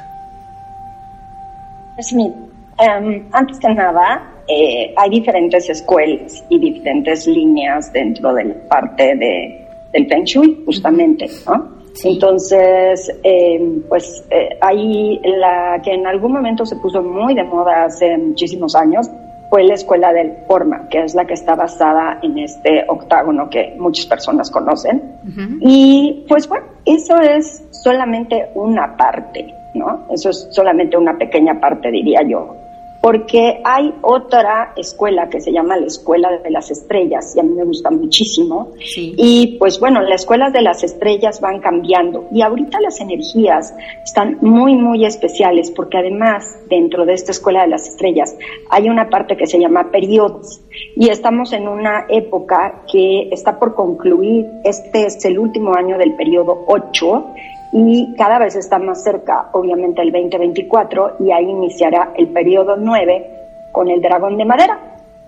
[1.96, 8.56] Pues em, antes que nada, eh, hay diferentes escuelas y diferentes líneas dentro de la
[8.68, 11.83] parte de, del Feng Shui, justamente, ¿no?
[12.04, 17.86] Entonces, em, pues eh, hay la que en algún momento se puso muy de moda
[17.86, 19.10] hace muchísimos años,
[19.50, 23.76] fue la escuela del Forma, que es la que está basada en este octágono que
[23.78, 25.20] muchas personas conocen.
[25.62, 30.08] Y pues bueno, eso es solamente una parte, ¿no?
[30.10, 32.63] Eso es solamente una pequeña parte, diría yo
[33.04, 37.54] porque hay otra escuela que se llama la Escuela de las Estrellas y a mí
[37.54, 38.72] me gusta muchísimo.
[38.96, 44.38] Y pues bueno, las escuelas de las estrellas van cambiando y ahorita las energías están
[44.40, 48.38] muy, muy especiales porque además dentro de esta Escuela de las Estrellas
[48.70, 50.62] hay una parte que se llama periodos
[50.96, 54.46] y estamos en una época que está por concluir.
[54.64, 57.26] Este es el último año del periodo 8
[57.76, 63.32] y cada vez está más cerca, obviamente, el 2024 y ahí iniciará el periodo 9
[63.72, 64.80] con el dragón de madera.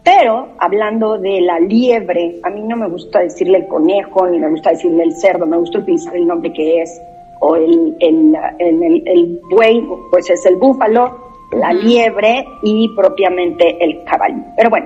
[0.03, 4.51] Pero hablando de la liebre, a mí no me gusta decirle el conejo, ni me
[4.51, 7.01] gusta decirle el cerdo, me gusta utilizar el nombre que es,
[7.39, 11.17] o el, el, el, buey, pues es el búfalo,
[11.51, 14.43] la liebre y propiamente el caballo.
[14.55, 14.85] Pero bueno,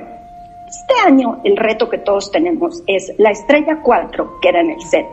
[0.66, 4.82] este año el reto que todos tenemos es la estrella 4, que era en el
[4.82, 5.08] set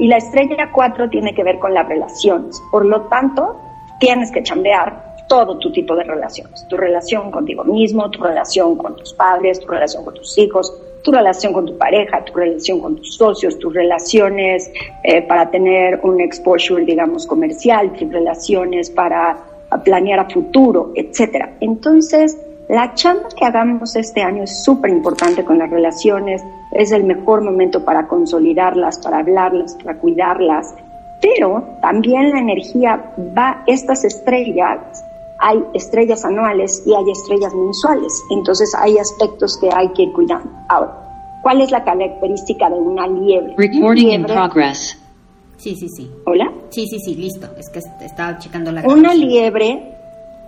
[0.00, 2.60] y la estrella 4 tiene que ver con las relaciones.
[2.70, 3.60] Por lo tanto,
[3.98, 6.66] tienes que chambear todo tu tipo de relaciones.
[6.68, 11.12] Tu relación contigo mismo, tu relación con tus padres, tu relación con tus hijos, tu
[11.12, 14.72] relación con tu pareja, tu relación con tus socios, tus relaciones
[15.04, 19.36] eh, para tener un exposure, digamos, comercial, tus relaciones para
[19.84, 21.56] planear a futuro, etcétera.
[21.60, 22.38] Entonces,
[22.70, 27.42] la chamba que hagamos este año es súper importante con las relaciones, es el mejor
[27.42, 30.72] momento para consolidarlas, para hablarlas, para cuidarlas,
[31.20, 35.04] pero también la energía va, estas estrellas,
[35.40, 40.40] hay estrellas anuales y hay estrellas mensuales, entonces hay aspectos que hay que cuidar.
[40.68, 43.54] Ahora, ¿cuál es la característica de una liebre?
[43.56, 44.96] Recording in progress.
[45.56, 46.08] Sí, sí, sí.
[46.24, 46.52] ¿Hola?
[46.68, 47.48] Sí, sí, sí, listo.
[47.58, 49.99] Es que estaba checando la Una liebre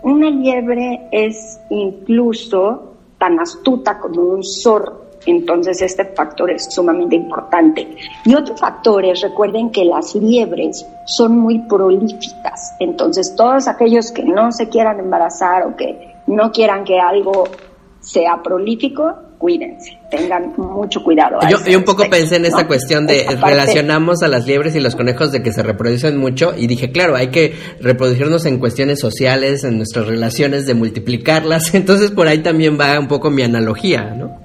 [0.03, 5.03] una liebre es incluso tan astuta como un zorro.
[5.27, 7.97] Entonces este factor es sumamente importante.
[8.25, 12.75] Y otro factor es, recuerden que las liebres son muy prolíficas.
[12.81, 17.45] Entonces todos aquellos que no se quieran embarazar o que no quieran que algo
[18.01, 21.41] sea prolífico, cuídense, tengan mucho cuidado.
[21.51, 24.95] Yo, yo, un poco pensé en esta cuestión de relacionamos a las liebres y los
[24.95, 29.65] conejos de que se reproducen mucho y dije, claro, hay que reproducirnos en cuestiones sociales,
[29.65, 34.39] en nuestras relaciones, de multiplicarlas, entonces por ahí también va un poco mi analogía, ¿no?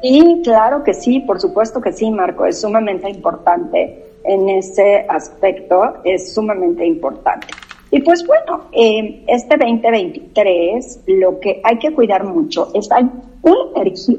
[0.00, 5.96] Sí, claro que sí, por supuesto que sí, Marco, es sumamente importante en ese aspecto,
[6.04, 7.48] es sumamente importante.
[7.90, 13.08] Y pues bueno, eh, este 2023 lo que hay que cuidar mucho es hay,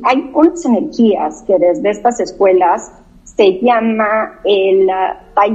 [0.03, 2.91] hay unas energías que desde estas escuelas
[3.23, 4.89] se llama el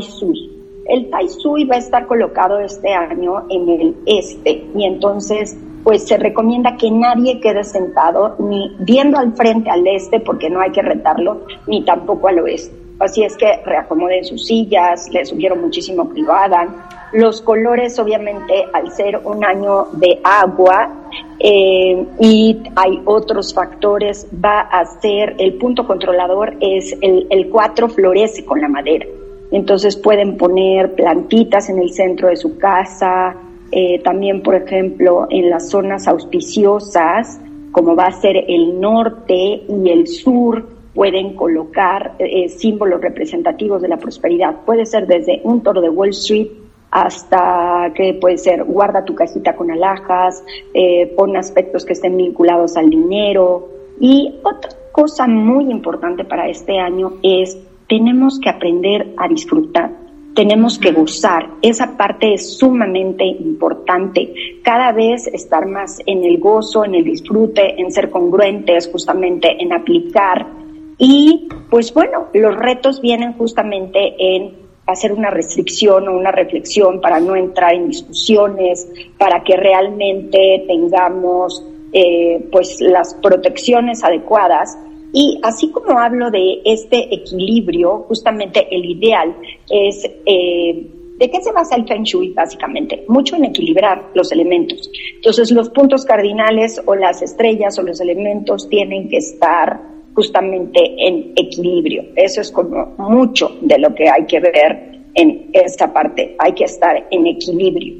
[0.00, 0.50] Sui.
[0.86, 6.06] El Tai Sui va a estar colocado este año en el este y entonces pues
[6.06, 10.70] se recomienda que nadie quede sentado ni viendo al frente al este porque no hay
[10.70, 12.83] que retarlo ni tampoco al oeste.
[12.98, 16.76] Así es que reacomoden sus sillas, les sugiero muchísimo que hagan
[17.12, 20.90] los colores, obviamente, al ser un año de agua
[21.38, 27.88] eh, y hay otros factores, va a ser el punto controlador, es el, el 4
[27.88, 29.06] florece con la madera.
[29.52, 33.36] Entonces pueden poner plantitas en el centro de su casa,
[33.70, 37.40] eh, también, por ejemplo, en las zonas auspiciosas,
[37.70, 43.88] como va a ser el norte y el sur, pueden colocar eh, símbolos representativos de
[43.88, 44.64] la prosperidad.
[44.64, 46.48] Puede ser desde un toro de Wall Street
[46.94, 52.76] hasta que puede ser guarda tu cajita con alhajas, eh, pon aspectos que estén vinculados
[52.76, 53.68] al dinero.
[54.00, 59.90] Y otra cosa muy importante para este año es tenemos que aprender a disfrutar,
[60.34, 61.48] tenemos que gozar.
[61.62, 64.32] Esa parte es sumamente importante
[64.62, 69.72] cada vez estar más en el gozo, en el disfrute, en ser congruentes, justamente en
[69.72, 70.63] aplicar.
[70.98, 77.20] Y pues bueno, los retos vienen justamente en hacer una restricción o una reflexión para
[77.20, 78.88] no entrar en discusiones,
[79.18, 84.78] para que realmente tengamos eh, pues las protecciones adecuadas.
[85.12, 89.34] Y así como hablo de este equilibrio, justamente el ideal
[89.70, 93.04] es eh, ¿De qué se basa el Feng Shui básicamente?
[93.06, 94.90] Mucho en equilibrar los elementos.
[95.14, 101.32] Entonces los puntos cardinales o las estrellas o los elementos tienen que estar justamente en
[101.36, 102.04] equilibrio.
[102.16, 106.34] Eso es como mucho de lo que hay que ver en esta parte.
[106.38, 107.94] Hay que estar en equilibrio.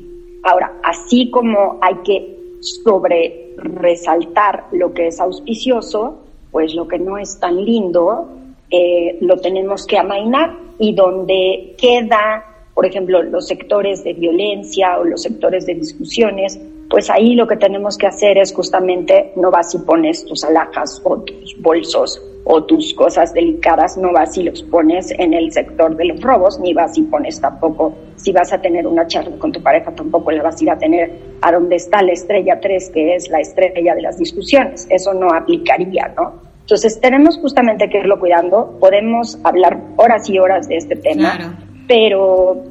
[0.45, 6.19] Ahora, así como hay que sobre resaltar lo que es auspicioso,
[6.51, 8.29] pues lo que no es tan lindo
[8.71, 12.45] eh, lo tenemos que amainar y donde queda
[12.75, 16.61] por ejemplo, los sectores de violencia o los sectores de discusiones,
[16.91, 21.01] pues ahí lo que tenemos que hacer es justamente no vas y pones tus alhajas
[21.05, 25.97] o tus bolsos o tus cosas delicadas, no vas y los pones en el sector
[25.97, 29.51] de los robos, ni vas y pones tampoco, si vas a tener una charla con
[29.51, 31.11] tu pareja, tampoco la vas a ir a tener
[31.41, 34.87] a donde está la estrella 3, que es la estrella de las discusiones.
[34.91, 36.35] Eso no aplicaría, ¿no?
[36.61, 41.37] Entonces tenemos justamente que irlo cuidando, podemos hablar horas y horas de este tema.
[41.37, 42.65] Claro pero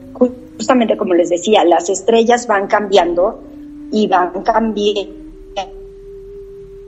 [0.57, 3.41] justamente como les decía, las estrellas van cambiando
[3.94, 5.24] y van cambiando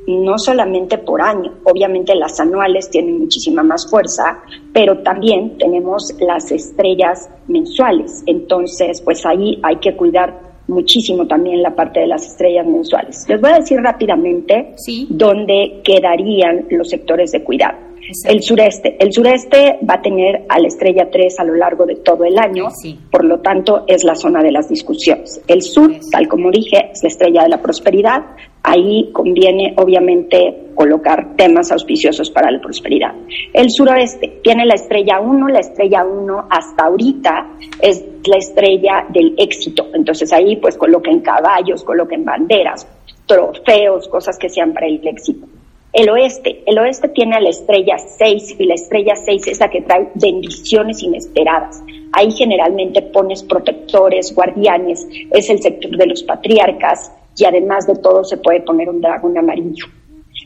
[0.08, 4.40] no solamente por año, obviamente las anuales tienen muchísima más fuerza,
[4.72, 11.76] pero también tenemos las estrellas mensuales, entonces pues ahí hay que cuidar muchísimo también la
[11.76, 13.26] parte de las estrellas mensuales.
[13.28, 14.76] Les voy a decir rápidamente
[15.10, 17.78] dónde quedarían los sectores de cuidado.
[18.26, 18.96] El sureste.
[19.00, 22.38] El sureste va a tener a la estrella 3 a lo largo de todo el
[22.38, 22.68] año,
[23.12, 25.42] por lo tanto es la zona de las discusiones.
[25.48, 28.24] El sur, tal como dije, es la estrella de la prosperidad.
[28.62, 33.14] Ahí conviene obviamente colocar temas auspiciosos para la prosperidad.
[33.54, 37.48] El suroeste tiene la estrella 1, la estrella 1 hasta ahorita
[37.82, 39.88] es la estrella del éxito.
[39.94, 42.88] Entonces ahí pues coloquen caballos, coloquen banderas,
[43.26, 45.48] trofeos, cosas que sean para el éxito.
[45.96, 49.70] El oeste, el oeste tiene a la estrella 6 y la estrella 6 es la
[49.70, 51.82] que trae bendiciones inesperadas.
[52.12, 58.26] Ahí generalmente pones protectores, guardianes, es el sector de los patriarcas y además de todo
[58.26, 59.86] se puede poner un dragón amarillo.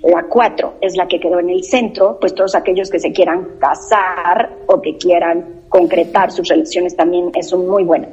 [0.04, 3.58] La 4 es la que quedó en el centro, pues todos aquellos que se quieran
[3.60, 8.08] casar o que quieran concretar sus relaciones también es muy buena.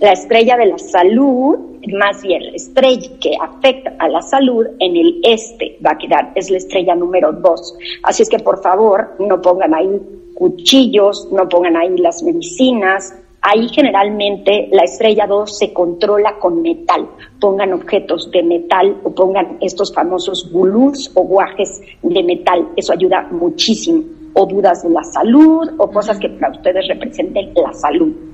[0.00, 4.96] La estrella de la salud, más bien la estrella que afecta a la salud en
[4.96, 7.76] el este va a quedar, es la estrella número dos.
[8.02, 10.00] Así es que por favor no pongan ahí
[10.34, 13.14] cuchillos, no pongan ahí las medicinas.
[13.46, 17.06] Ahí generalmente la estrella 2 se controla con metal.
[17.38, 22.70] Pongan objetos de metal o pongan estos famosos gulús o guajes de metal.
[22.74, 24.02] Eso ayuda muchísimo.
[24.32, 28.33] O dudas de la salud o cosas que para ustedes representen la salud.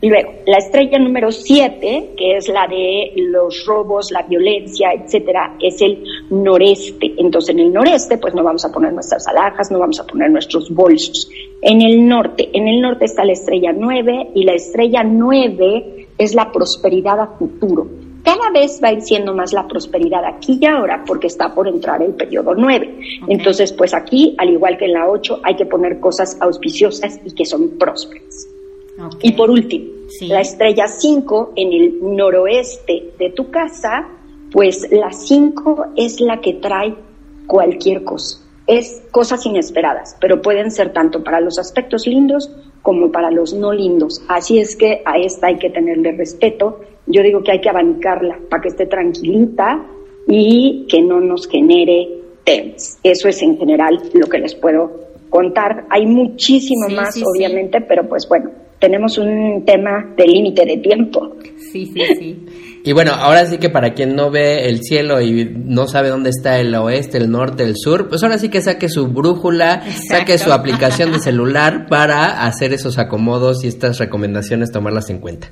[0.00, 5.56] Y luego, la estrella número 7, que es la de los robos, la violencia, etcétera,
[5.60, 7.12] es el noreste.
[7.18, 10.30] Entonces, en el noreste, pues no vamos a poner nuestras alhajas, no vamos a poner
[10.30, 11.28] nuestros bolsos.
[11.62, 16.34] En el norte, en el norte está la estrella 9 y la estrella 9 es
[16.34, 17.86] la prosperidad a futuro.
[18.22, 21.66] Cada vez va a ir siendo más la prosperidad aquí y ahora porque está por
[21.66, 22.98] entrar el periodo 9.
[23.28, 27.34] Entonces, pues aquí, al igual que en la 8, hay que poner cosas auspiciosas y
[27.34, 28.46] que son prósperas.
[29.22, 29.86] Y por último,
[30.22, 34.08] la estrella 5 en el noroeste de tu casa,
[34.50, 36.94] pues la 5 es la que trae
[37.46, 38.38] cualquier cosa.
[38.66, 42.50] Es cosas inesperadas, pero pueden ser tanto para los aspectos lindos
[42.82, 44.22] como para los no lindos.
[44.28, 46.80] Así es que a esta hay que tenerle respeto.
[47.06, 49.84] Yo digo que hay que abanicarla para que esté tranquilita
[50.28, 52.08] y que no nos genere
[52.44, 52.98] temas.
[53.02, 54.92] Eso es en general lo que les puedo
[55.28, 55.86] contar.
[55.90, 58.50] Hay muchísimo más, obviamente, pero pues bueno,
[58.80, 61.36] tenemos un tema de límite de tiempo.
[61.70, 62.46] Sí, sí, sí.
[62.82, 66.30] Y bueno, ahora sí que para quien no ve el cielo y no sabe dónde
[66.30, 70.38] está el oeste, el norte, el sur, pues ahora sí que saque su brújula, saque
[70.38, 75.48] su aplicación de celular para hacer esos acomodos y estas recomendaciones tomarlas en cuenta.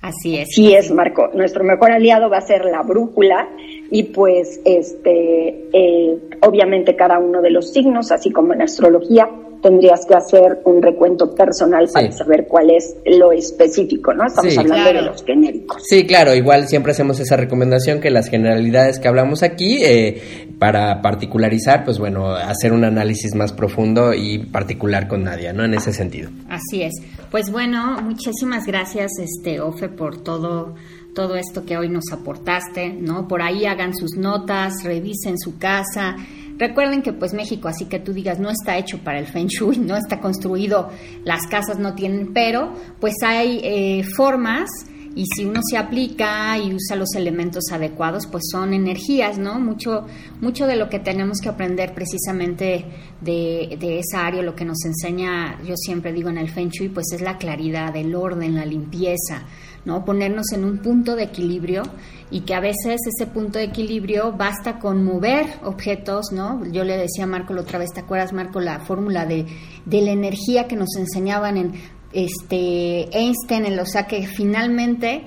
[0.00, 0.48] Así es.
[0.54, 1.30] Sí es, Marco.
[1.34, 3.48] Nuestro mejor aliado va a ser la brújula
[3.90, 9.28] y pues este, eh, obviamente cada uno de los signos, así como en astrología,
[9.64, 14.26] tendrías que hacer un recuento personal para saber cuál es lo específico, ¿no?
[14.26, 15.82] Estamos hablando de los genéricos.
[15.86, 21.00] Sí, claro, igual siempre hacemos esa recomendación que las generalidades que hablamos aquí, eh, para
[21.00, 25.64] particularizar, pues bueno, hacer un análisis más profundo y particular con Nadia, ¿no?
[25.64, 26.28] En ese sentido.
[26.50, 26.92] Así es.
[27.30, 30.74] Pues bueno, muchísimas gracias, este, Ofe, por todo
[31.14, 33.28] todo esto que hoy nos aportaste, ¿no?
[33.28, 36.16] Por ahí hagan sus notas, revisen su casa.
[36.56, 39.78] Recuerden que pues México, así que tú digas, no está hecho para el Feng Shui,
[39.78, 40.88] no está construido,
[41.24, 44.68] las casas no tienen, pero pues hay eh, formas
[45.16, 49.60] y si uno se aplica y usa los elementos adecuados, pues son energías, ¿no?
[49.60, 50.06] Mucho,
[50.40, 52.84] mucho de lo que tenemos que aprender precisamente
[53.20, 56.88] de, de, esa área, lo que nos enseña, yo siempre digo en el Feng Shui,
[56.88, 59.46] pues es la claridad, el orden, la limpieza,
[59.84, 60.04] ¿no?
[60.04, 61.82] Ponernos en un punto de equilibrio
[62.30, 66.64] y que a veces ese punto de equilibrio basta con mover objetos, ¿no?
[66.70, 69.46] Yo le decía a Marco la otra vez, ¿te acuerdas, Marco, la fórmula de,
[69.84, 71.72] de la energía que nos enseñaban en
[72.12, 75.24] este Einstein, o sea que finalmente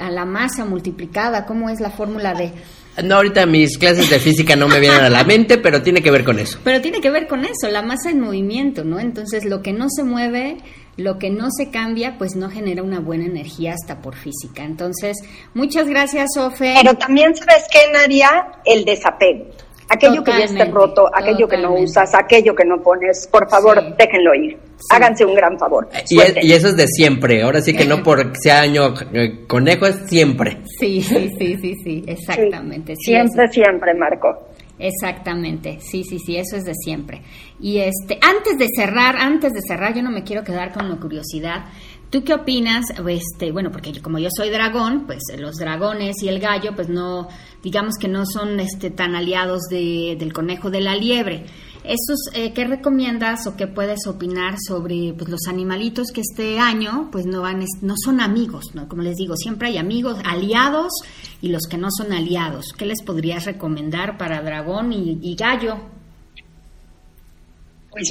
[0.00, 2.52] a la masa multiplicada, ¿cómo es la fórmula de...
[3.04, 6.10] No, ahorita mis clases de física no me vienen a la mente, pero tiene que
[6.10, 6.58] ver con eso.
[6.62, 8.98] Pero tiene que ver con eso, la masa en movimiento, ¿no?
[8.98, 10.58] Entonces lo que no se mueve,
[10.96, 14.62] lo que no se cambia, pues no genera una buena energía hasta por física.
[14.62, 15.16] Entonces,
[15.54, 16.74] muchas gracias, Ofe.
[16.80, 18.46] Pero también, ¿sabes qué, Nadia?
[18.64, 19.46] El desapego.
[19.88, 23.94] Aquello que ya esté roto, aquello que no usas, aquello que no pones, por favor,
[23.96, 24.56] déjenlo ir.
[24.90, 25.88] Háganse un gran favor.
[26.08, 27.42] Y, y, eso es de siempre.
[27.42, 30.58] Ahora sí que no porque sea año eh, conejo, es siempre.
[30.78, 32.96] Sí, sí, sí, sí, sí, exactamente.
[32.96, 34.48] siempre, siempre, Marco.
[34.82, 37.22] Exactamente, sí, sí, sí, eso es de siempre.
[37.60, 40.96] Y este, antes de cerrar, antes de cerrar, yo no me quiero quedar con la
[40.96, 41.66] curiosidad.
[42.10, 42.86] ¿Tú qué opinas?
[43.08, 47.28] Este, bueno, porque como yo soy dragón, pues los dragones y el gallo, pues no,
[47.62, 51.44] digamos que no son este, tan aliados de, del conejo de la liebre.
[51.84, 57.08] Esos, eh, ¿Qué recomiendas o qué puedes opinar sobre pues, los animalitos que este año
[57.10, 58.88] pues no van no son amigos, ¿no?
[58.88, 60.92] Como les digo, siempre hay amigos, aliados
[61.40, 62.72] y los que no son aliados.
[62.76, 66.01] ¿Qué les podrías recomendar para dragón y gallo?
[67.92, 68.10] Pues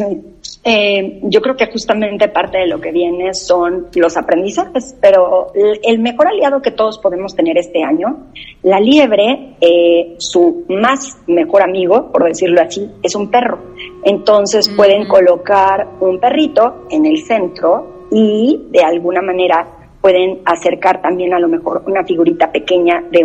[0.64, 5.98] eh, yo creo que justamente parte de lo que viene son los aprendizajes, pero el
[5.98, 8.28] mejor aliado que todos podemos tener este año,
[8.62, 13.58] la liebre, eh, su más mejor amigo, por decirlo así, es un perro.
[14.06, 19.68] Entonces pueden colocar un perrito en el centro y de alguna manera
[20.00, 23.24] pueden acercar también a lo mejor una figurita pequeña de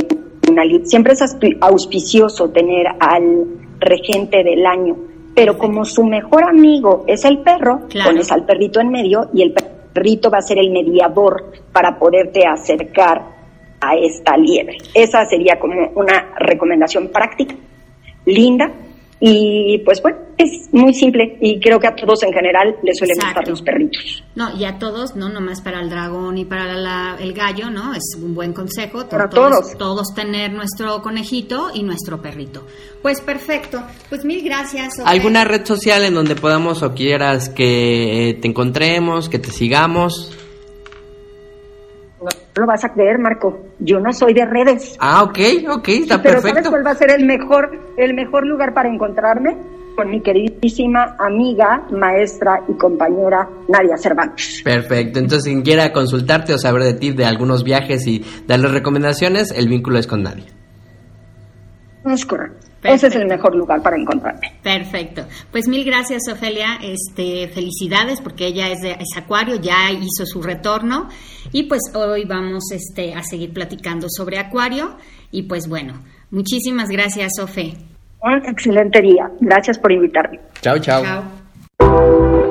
[0.50, 3.44] una Siempre es auspicioso tener al
[3.78, 4.96] regente del año
[5.37, 9.53] pero como su mejor amigo es el perro, pones al perrito en medio y el
[9.53, 13.22] perrito va a ser el mediador para poderte acercar
[13.78, 14.78] a esta liebre.
[14.95, 17.55] Esa sería como una recomendación práctica,
[18.24, 18.72] linda,
[19.18, 23.16] y pues bueno, es muy simple y creo que a todos en general les suelen
[23.16, 24.22] gustar los perritos.
[24.34, 27.94] No, y a todos, no nomás para el dragón y para el gallo, ¿no?
[27.94, 29.08] Es un buen consejo.
[29.08, 30.14] Para todos, todos.
[30.14, 32.66] tener nuestro conejito y nuestro perrito.
[33.00, 33.82] Pues perfecto.
[34.10, 34.98] Pues mil gracias.
[35.04, 40.36] ¿Alguna red social en donde podamos o quieras que te encontremos, que te sigamos?
[42.57, 43.66] No lo vas a creer, Marco.
[43.80, 44.96] Yo no soy de redes.
[44.98, 45.38] Ah, ok,
[45.68, 46.48] ok, está pero perfecto.
[46.57, 49.59] ¿sabes cuál va a ser el mejor, el mejor lugar para encontrarme?
[49.94, 54.62] Con mi queridísima amiga, maestra y compañera Nadia Cervantes.
[54.64, 55.18] Perfecto.
[55.18, 59.68] Entonces, quien quiera consultarte o saber de ti, de algunos viajes y darle recomendaciones, el
[59.68, 60.46] vínculo es con Nadia.
[62.07, 62.65] Es correcto.
[62.82, 64.52] Ese es el mejor lugar para encontrarme.
[64.62, 65.26] Perfecto.
[65.50, 66.78] Pues mil gracias, Ofelia.
[66.82, 71.08] Este, felicidades porque ella es de es Acuario, ya hizo su retorno
[71.52, 74.96] y pues hoy vamos este, a seguir platicando sobre Acuario
[75.30, 75.94] y pues bueno,
[76.30, 77.74] muchísimas gracias, Ofe.
[78.22, 79.30] Un excelente día.
[79.40, 80.40] Gracias por invitarme.
[80.60, 81.02] Chao, chao.
[81.02, 82.45] Chao.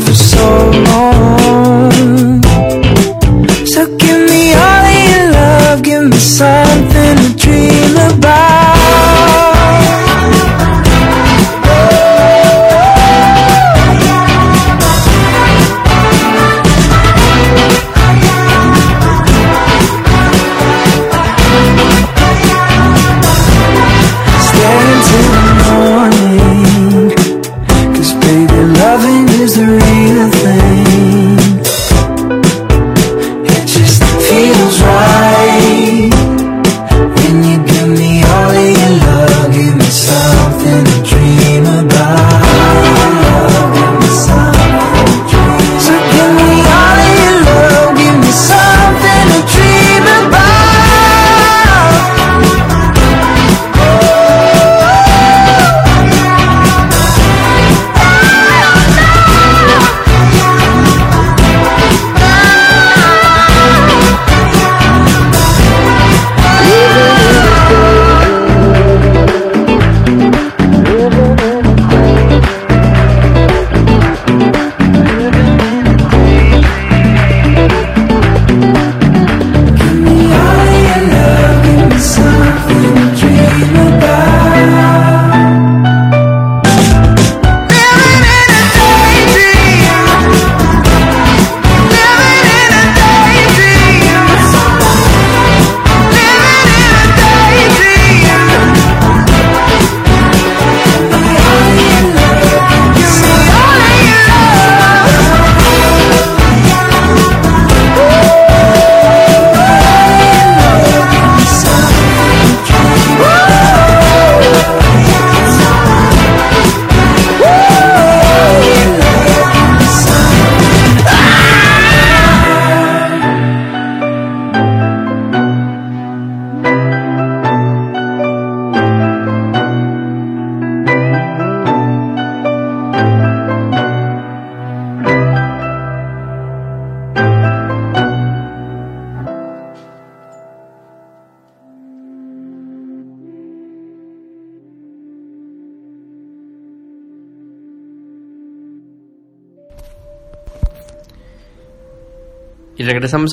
[0.00, 1.37] For so long.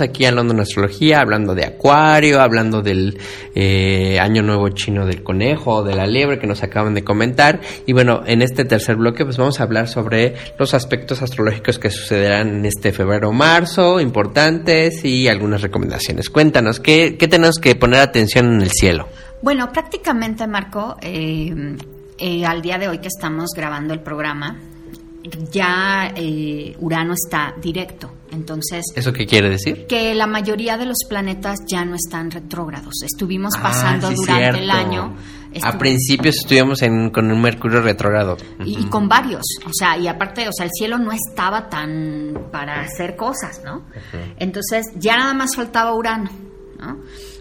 [0.02, 3.18] Aquí a London Astrología, hablando de Acuario, hablando del
[3.54, 7.62] eh, Año Nuevo Chino del Conejo, de la Liebre que nos acaban de comentar.
[7.86, 11.89] Y bueno, en este tercer bloque pues vamos a hablar sobre los aspectos astrológicos que
[11.89, 16.30] sucederán en este febrero-marzo, importantes y algunas recomendaciones.
[16.30, 19.08] Cuéntanos, ¿qué, ¿qué, tenemos que poner atención en el cielo?
[19.41, 21.76] Bueno, prácticamente, Marco, eh,
[22.18, 24.58] eh, al día de hoy que estamos grabando el programa,
[25.52, 28.12] ya eh, Urano está directo.
[28.32, 29.86] Entonces, ¿eso qué quiere decir?
[29.88, 33.03] Que la mayoría de los planetas ya no están retrógrados.
[33.03, 35.15] Estuvimos ah, pasando durante el año.
[35.63, 38.36] A principios estuvimos en, con un Mercurio retrógrado.
[38.65, 39.43] Y, con varios.
[39.65, 43.84] O sea, y aparte, o sea, el cielo no estaba tan para hacer cosas, ¿no?
[44.38, 46.30] Entonces, ya nada más faltaba Urano,
[46.80, 46.97] ¿no?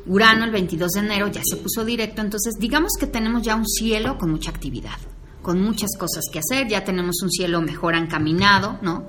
[0.06, 3.66] Urano el 22 de enero ya se puso directo, entonces digamos que tenemos ya un
[3.66, 4.98] cielo con mucha actividad
[5.44, 9.06] con muchas cosas que hacer, ya tenemos un cielo mejor encaminado, ¿no?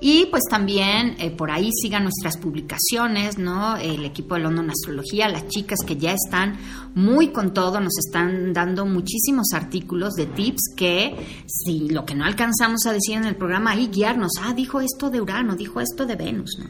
[0.00, 3.76] Y pues también eh, por ahí sigan nuestras publicaciones, ¿no?
[3.76, 6.56] El equipo de London Astrología, las chicas que ya están
[6.94, 12.24] muy con todo, nos están dando muchísimos artículos de tips que si lo que no
[12.24, 16.06] alcanzamos a decir en el programa, ahí guiarnos, ah, dijo esto de Urano, dijo esto
[16.06, 16.66] de Venus, ¿no?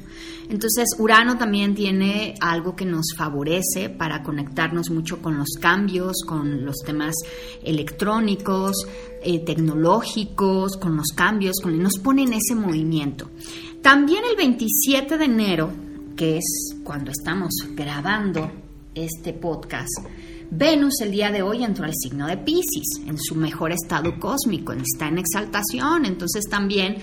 [0.49, 6.65] Entonces, Urano también tiene algo que nos favorece para conectarnos mucho con los cambios, con
[6.65, 7.15] los temas
[7.63, 8.75] electrónicos,
[9.23, 13.31] eh, tecnológicos, con los cambios, con, nos pone en ese movimiento.
[13.83, 15.71] También el 27 de enero,
[16.17, 18.51] que es cuando estamos grabando
[18.95, 19.99] este podcast,
[20.51, 24.73] Venus el día de hoy entró al signo de Pisces, en su mejor estado cósmico,
[24.73, 26.97] está en exaltación, entonces también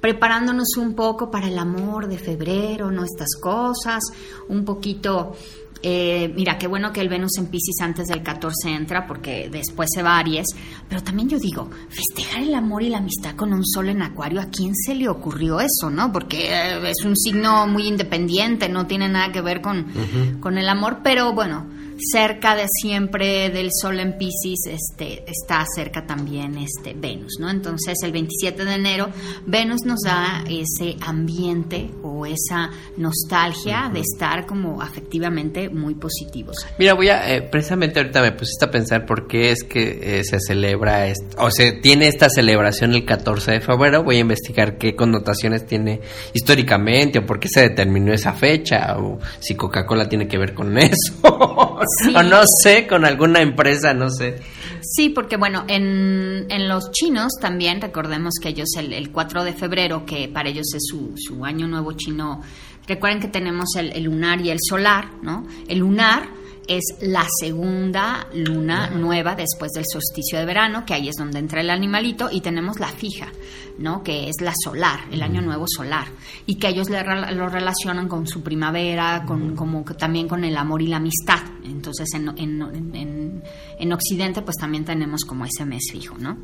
[0.00, 3.04] preparándonos un poco para el amor de febrero, ¿no?
[3.04, 4.02] Estas cosas,
[4.48, 5.32] un poquito
[5.82, 9.88] eh, mira, qué bueno que el Venus en Pisces antes del 14 entra porque después
[9.92, 10.46] se va a Aries.
[10.88, 14.40] Pero también yo digo, festejar el amor y la amistad con un sol en Acuario,
[14.40, 16.12] ¿a quién se le ocurrió eso, no?
[16.12, 19.86] Porque eh, es un signo muy independiente, no tiene nada que ver con,
[20.40, 20.98] con el amor.
[21.02, 21.66] Pero bueno,
[21.98, 27.50] cerca de siempre del Sol en Pisces este, está cerca también este Venus, ¿no?
[27.50, 29.08] Entonces el 27 de enero
[29.46, 36.66] Venus nos da ese ambiente o esa nostalgia de estar como afectivamente muy positivos.
[36.78, 40.24] Mira, voy a, eh, precisamente ahorita me pusiste a pensar por qué es que eh,
[40.24, 41.06] se celebra,
[41.38, 46.00] o se tiene esta celebración el 14 de febrero, voy a investigar qué connotaciones tiene
[46.32, 50.76] históricamente o por qué se determinó esa fecha o si Coca-Cola tiene que ver con
[50.78, 51.67] eso.
[52.14, 54.36] O no sé, con alguna empresa, no sé.
[54.80, 60.04] Sí, porque bueno, en, en los chinos también, recordemos que ellos el, 4 de febrero,
[60.06, 62.42] que para ellos es su, su año nuevo chino,
[62.86, 65.46] recuerden que tenemos el, el lunar y el solar, ¿no?
[65.68, 66.28] El lunar
[66.68, 71.62] es la segunda luna nueva después del solsticio de verano, que ahí es donde entra
[71.62, 73.32] el animalito, y tenemos la fija,
[73.78, 74.02] ¿no?
[74.02, 76.08] que es la solar, el año nuevo solar,
[76.46, 80.86] y que ellos lo relacionan con su primavera, con, como también con el amor y
[80.86, 81.40] la amistad.
[81.64, 83.42] Entonces en, en,
[83.78, 86.36] en Occidente pues también tenemos como ese mes fijo, ¿no?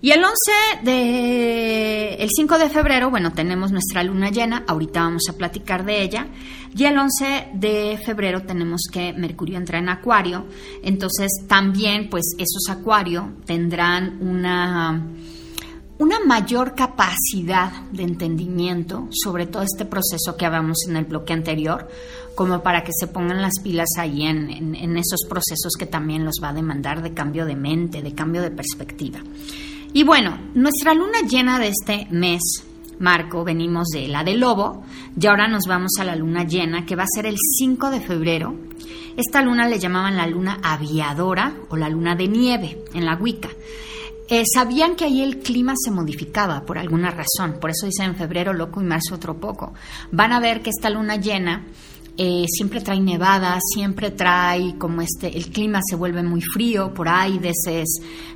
[0.00, 0.34] Y el 11
[0.82, 6.02] de el 5 de febrero, bueno, tenemos nuestra luna llena, ahorita vamos a platicar de
[6.02, 6.28] ella,
[6.76, 10.46] y el 11 de febrero tenemos que Mercurio entra en Acuario,
[10.82, 15.02] entonces también pues esos Acuario tendrán una
[15.98, 21.88] una mayor capacidad de entendimiento sobre todo este proceso que hablamos en el bloque anterior,
[22.34, 26.34] como para que se pongan las pilas ahí en, en esos procesos que también los
[26.42, 29.20] va a demandar de cambio de mente, de cambio de perspectiva.
[29.96, 32.42] Y bueno, nuestra luna llena de este mes,
[32.98, 34.84] Marco, venimos de la de lobo
[35.18, 38.02] y ahora nos vamos a la luna llena que va a ser el 5 de
[38.02, 38.54] febrero.
[39.16, 43.48] Esta luna le llamaban la luna aviadora o la luna de nieve en la Wicca.
[44.28, 48.16] Eh, sabían que ahí el clima se modificaba por alguna razón, por eso dicen en
[48.16, 49.72] febrero loco y marzo otro poco.
[50.12, 51.64] Van a ver que esta luna llena
[52.18, 57.08] eh, siempre trae nevadas, siempre trae como este, el clima se vuelve muy frío por
[57.08, 57.52] ahí de,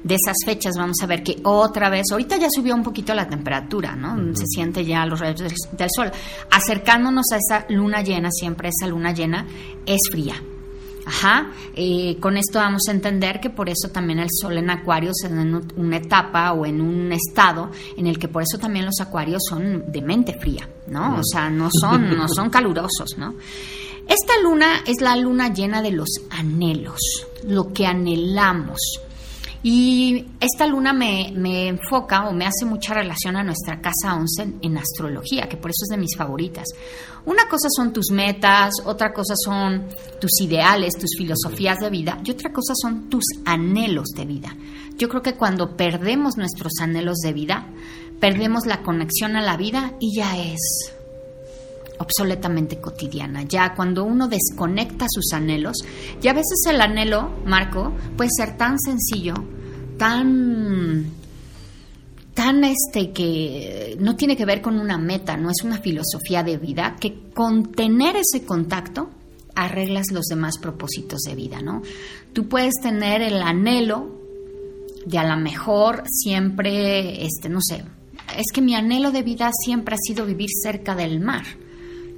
[0.05, 0.77] de esas fechas.
[0.77, 4.37] Vamos a ver que otra vez, ahorita ya subió un poquito la temperatura, ¿no?
[4.37, 5.41] Se siente ya los rayos
[5.73, 6.11] del sol.
[6.51, 9.47] Acercándonos a esa luna llena, siempre esa luna llena
[9.87, 10.35] es fría.
[11.11, 15.11] Ajá, eh, con esto vamos a entender que por eso también el sol en acuario
[15.13, 18.85] se da en una etapa o en un estado en el que por eso también
[18.85, 21.17] los acuarios son de mente fría, ¿no?
[21.19, 23.35] O sea, no son, no son calurosos, ¿no?
[24.07, 27.01] Esta luna es la luna llena de los anhelos,
[27.43, 28.79] lo que anhelamos.
[29.63, 34.79] Y esta luna me, enfoca o me hace mucha relación a nuestra casa 11 en
[34.79, 36.65] astrología, que por eso es de mis favoritas.
[37.27, 39.87] Una cosa son tus metas, otra cosa son
[40.19, 44.57] tus ideales, tus filosofías de vida y otra cosa son tus anhelos de vida.
[44.97, 47.67] Yo creo que cuando perdemos nuestros anhelos de vida,
[48.19, 50.95] perdemos la conexión a la vida y ya es
[52.01, 53.45] obsoletamente cotidiana.
[53.45, 55.77] Ya cuando uno desconecta sus anhelos,
[56.21, 59.35] y a veces el anhelo, Marco, puede ser tan sencillo,
[59.97, 61.21] tan
[62.35, 66.57] tan este que no tiene que ver con una meta, no es una filosofía de
[66.57, 69.11] vida, que con tener ese contacto
[69.55, 71.83] arreglas los demás propósitos de vida, ¿no?
[72.33, 74.19] Tú puedes tener el anhelo
[75.05, 77.85] de a lo mejor siempre, este, no sé,
[78.39, 81.45] es que mi anhelo de vida siempre ha sido vivir cerca del mar,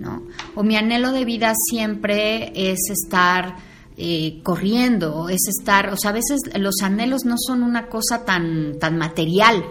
[0.03, 0.22] ¿no?
[0.55, 3.57] O mi anhelo de vida siempre es estar
[3.96, 8.78] eh, corriendo, es estar, o sea, a veces los anhelos no son una cosa tan,
[8.78, 9.64] tan material,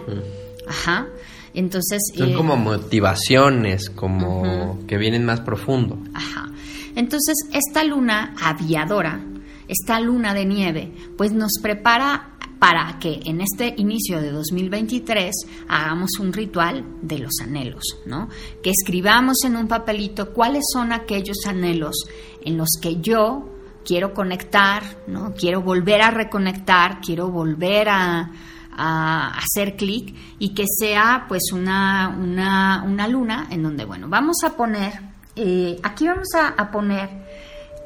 [0.66, 1.06] ajá.
[1.54, 5.98] Entonces, Son eh, como motivaciones, como que vienen más profundo.
[6.14, 6.50] Ajá.
[6.96, 9.20] Entonces, esta luna aviadora,
[9.68, 12.31] esta luna de nieve, pues nos prepara
[12.62, 15.34] para que en este inicio de 2023
[15.66, 18.28] hagamos un ritual de los anhelos, ¿no?
[18.62, 22.04] Que escribamos en un papelito cuáles son aquellos anhelos
[22.40, 23.48] en los que yo
[23.84, 25.34] quiero conectar, ¿no?
[25.34, 28.30] Quiero volver a reconectar, quiero volver a,
[28.74, 34.56] hacer clic y que sea pues una, una, una luna en donde, bueno, vamos a
[34.56, 34.92] poner,
[35.34, 37.10] eh, aquí vamos a, a poner,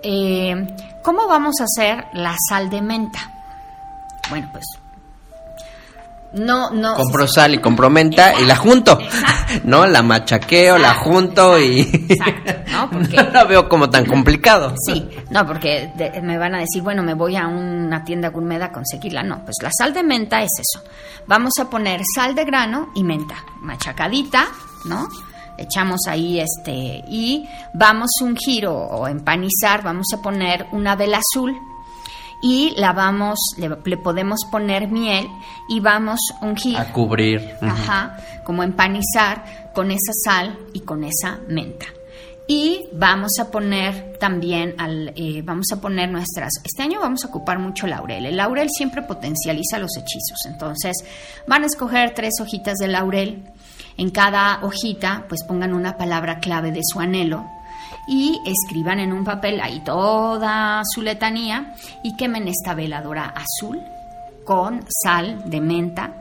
[0.03, 0.55] eh,
[1.03, 3.36] ¿cómo vamos a hacer la sal de menta?
[4.31, 4.65] Bueno, pues
[6.33, 6.95] no, no.
[6.95, 8.99] Compro sal y compro menta y la junto.
[9.01, 9.61] Exacto.
[9.65, 9.87] ¿No?
[9.87, 11.81] La machaqueo, la junto y.
[11.81, 12.91] exacto, ¿no?
[12.91, 14.75] Porque- no la veo como tan complicado.
[14.87, 18.61] Sí, no, porque de- me van a decir, bueno, me voy a una tienda gourmet
[18.61, 19.23] a conseguirla.
[19.23, 20.85] No, pues la sal de menta es eso.
[21.27, 24.47] Vamos a poner sal de grano y menta, machacadita,
[24.85, 25.09] ¿no?
[25.57, 31.19] Echamos ahí este y vamos a ungir o, o empanizar, vamos a poner una vela
[31.19, 31.57] azul
[32.43, 35.29] y la vamos, le, le podemos poner miel
[35.69, 36.77] y vamos a ungir.
[36.79, 37.57] A cubrir.
[37.61, 41.87] Ajá, como empanizar con esa sal y con esa menta.
[42.49, 47.29] Y vamos a poner también, al, eh, vamos a poner nuestras, este año vamos a
[47.29, 48.25] ocupar mucho laurel.
[48.25, 50.97] El laurel siempre potencializa los hechizos, entonces
[51.49, 53.43] van a escoger tres hojitas de laurel.
[53.97, 57.47] En cada hojita, pues pongan una palabra clave de su anhelo
[58.07, 63.81] y escriban en un papel ahí toda su letanía y quemen esta veladora azul
[64.45, 66.15] con sal de menta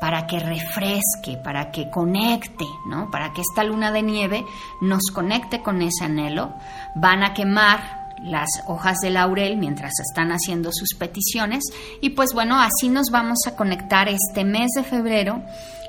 [0.00, 3.10] para que refresque, para que conecte, ¿no?
[3.10, 4.44] Para que esta luna de nieve
[4.80, 6.52] nos conecte con ese anhelo.
[6.94, 11.62] Van a quemar las hojas de laurel mientras están haciendo sus peticiones
[12.00, 15.42] y pues bueno, así nos vamos a conectar este mes de febrero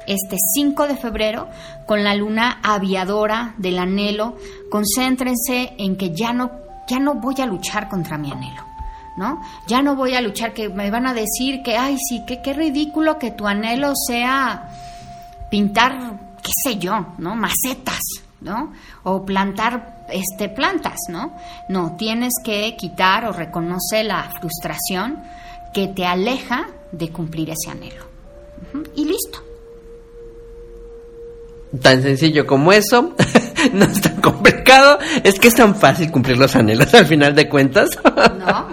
[0.07, 1.47] este 5 de febrero
[1.85, 4.37] con la luna aviadora del anhelo.
[4.69, 6.51] Concéntrense en que ya no,
[6.87, 8.63] ya no voy a luchar contra mi anhelo.
[9.17, 9.41] ¿No?
[9.67, 12.53] Ya no voy a luchar, que me van a decir que, ay, sí, que qué
[12.53, 14.69] ridículo que tu anhelo sea
[15.49, 17.33] pintar, qué sé yo, ¿no?
[17.33, 18.01] Macetas,
[18.41, 18.73] ¿no?
[19.03, 21.33] O plantar este plantas, ¿no?
[21.69, 25.23] No, tienes que quitar o reconocer la frustración
[25.73, 28.05] que te aleja de cumplir ese anhelo.
[28.95, 29.54] Y listo.
[31.81, 33.13] Tan sencillo como eso.
[33.73, 34.97] no es tan complicado.
[35.23, 37.89] Es que es tan fácil cumplir los anhelos al final de cuentas.
[38.05, 38.67] ¿no?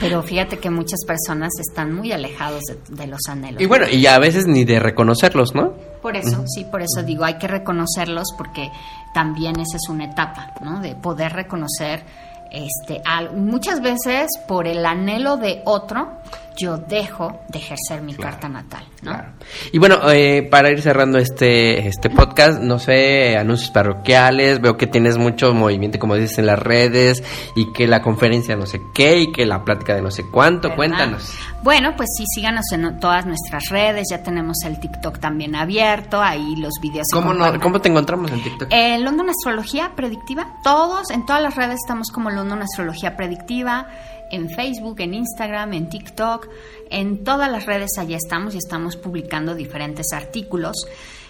[0.00, 3.60] Pero fíjate que muchas personas están muy alejados de, de los anhelos.
[3.60, 5.74] y bueno, y a veces ni de reconocerlos, ¿no?
[6.02, 8.70] Por eso, sí, por eso digo, hay que reconocerlos porque
[9.12, 10.80] también esa es una etapa, ¿no?
[10.80, 12.04] De poder reconocer,
[12.52, 16.12] este, al- muchas veces por el anhelo de otro,
[16.56, 19.12] yo dejo de ejercer mi carta natal, ¿no?
[19.12, 19.32] Claro.
[19.72, 24.86] Y bueno, eh, para ir cerrando este, este podcast, no sé, anuncios parroquiales, veo que
[24.86, 27.22] tienes mucho movimiento, como dices, en las redes,
[27.54, 30.68] y que la conferencia no sé qué, y que la plática de no sé cuánto,
[30.68, 30.76] ¿verdad?
[30.76, 31.32] cuéntanos.
[31.62, 36.54] Bueno, pues sí, síganos en todas nuestras redes, ya tenemos el TikTok también abierto, ahí
[36.56, 37.60] los videos ¿Cómo, no.
[37.60, 38.68] ¿Cómo te encontramos en TikTok?
[38.70, 43.88] Eh, London Astrología Predictiva, todos, en todas las redes estamos como London Astrología Predictiva,
[44.30, 46.48] en Facebook, en Instagram, en TikTok,
[46.90, 50.86] en todas las redes allá estamos y estamos publicando diferentes artículos.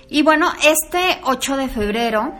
[0.09, 2.33] Y bueno, este 8 de febrero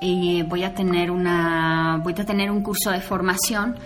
[0.00, 3.76] eh, voy a tener una voy a tener un curso de formación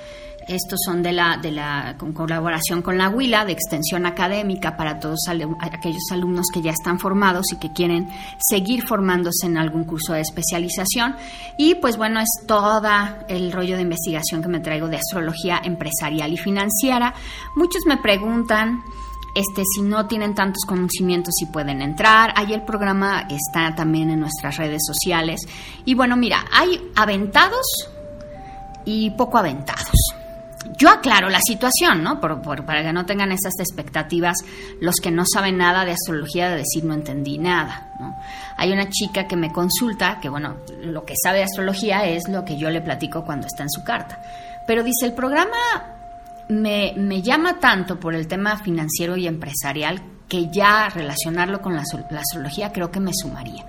[0.49, 5.01] estos son de la, de la con colaboración con la Huila, de extensión académica para
[5.01, 10.13] todos aquellos alumnos que ya están formados y que quieren seguir formándose en algún curso
[10.13, 11.17] de especialización.
[11.59, 16.33] Y pues bueno, es toda el rollo de investigación que me traigo de astrología empresarial
[16.33, 17.15] y financiera.
[17.57, 18.83] Muchos me preguntan
[19.35, 22.33] este, si no tienen tantos conocimientos si pueden entrar.
[22.37, 25.41] Ahí el programa está también en nuestras redes sociales.
[25.85, 27.67] Y bueno, mira, hay aventados
[28.87, 30.16] y poco aventados.
[30.79, 32.21] Yo aclaro la situación, ¿no?
[32.21, 34.37] Por- para que no tengan esas expectativas
[34.81, 38.17] los que no saben nada de astrología de decir no entendí nada, ¿no?
[38.57, 42.45] Hay una chica que me consulta, que bueno, lo que sabe de astrología es lo
[42.45, 44.21] que yo le platico cuando está en su carta.
[44.67, 45.57] Pero dice, el programa
[46.49, 51.83] me, me llama tanto por el tema financiero y empresarial que ya relacionarlo con la
[51.83, 53.65] astrología creo que me sumaría.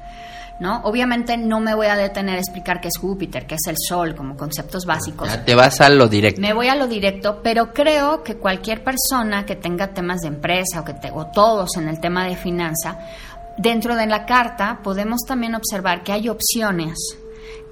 [0.60, 0.82] ¿No?
[0.86, 4.16] Obviamente no me voy a detener a explicar qué es Júpiter, qué es el Sol,
[4.16, 5.30] como conceptos básicos.
[5.30, 6.42] Ya te vas a lo directo.
[6.42, 10.82] Me voy a lo directo, pero creo que cualquier persona que tenga temas de empresa
[10.82, 12.98] o que te- o todos en el tema de finanza,
[13.58, 16.96] dentro de la carta podemos también observar que hay opciones,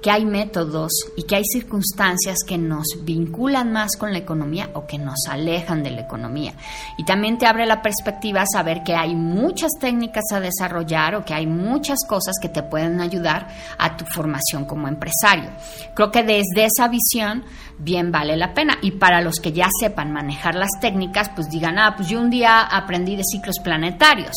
[0.02, 4.86] que hay métodos y que hay circunstancias que nos vinculan más con la economía o
[4.86, 6.54] que nos alejan de la economía.
[6.98, 11.24] Y también te abre la perspectiva a saber que hay muchas técnicas a desarrollar o
[11.24, 15.50] que hay muchas cosas que te pueden ayudar a tu formación como empresario.
[15.94, 17.44] Creo que desde esa visión
[17.78, 18.78] bien vale la pena.
[18.82, 22.30] Y para los que ya sepan manejar las técnicas, pues digan, ah, pues yo un
[22.30, 24.34] día aprendí de ciclos planetarios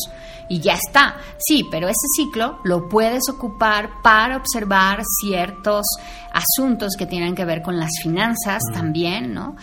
[0.48, 1.16] y ya está.
[1.38, 5.86] Sí, pero ese ciclo lo puedes ocupar para observar ciertos
[6.32, 9.56] asuntos que tienen que ver con las finanzas también, ¿no?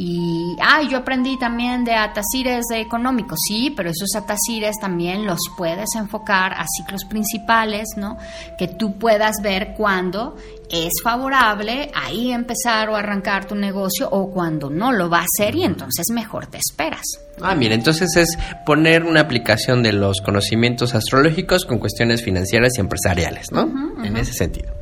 [0.00, 5.40] Y, ah, yo aprendí también de atasires de económicos, sí, pero esos atasires también los
[5.56, 8.16] puedes enfocar a ciclos principales, ¿no?
[8.56, 10.36] Que tú puedas ver cuándo
[10.70, 15.56] es favorable ahí empezar o arrancar tu negocio o cuando no lo va a hacer
[15.56, 17.02] y entonces mejor te esperas.
[17.42, 22.80] Ah, mira, entonces es poner una aplicación de los conocimientos astrológicos con cuestiones financieras y
[22.82, 23.68] empresariales, ¿no?
[24.04, 24.77] En ese sentido.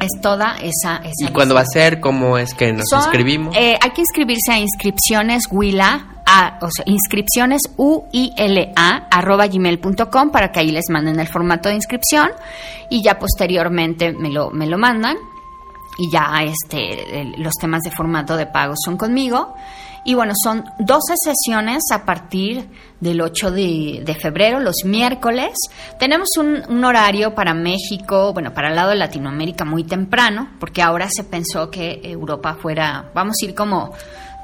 [0.00, 0.96] Es toda esa...
[1.04, 2.00] esa ¿Y cuándo va a ser?
[2.00, 3.54] ¿Cómo es que nos Son, inscribimos?
[3.56, 10.50] eh, hay que inscribirse a inscripciones Willa, a- o sea, inscripciones UILA arroba gmail.com para
[10.50, 12.30] que ahí les manden el formato de inscripción
[12.88, 15.16] y ya posteriormente me lo, me lo mandan
[15.98, 19.54] y ya este los temas de formato de pago son conmigo.
[20.04, 22.68] Y bueno, son 12 sesiones a partir
[23.00, 25.52] del 8 de, de febrero, los miércoles.
[25.98, 30.82] Tenemos un, un horario para México, bueno, para el lado de Latinoamérica muy temprano, porque
[30.82, 33.92] ahora se pensó que Europa fuera, vamos a ir como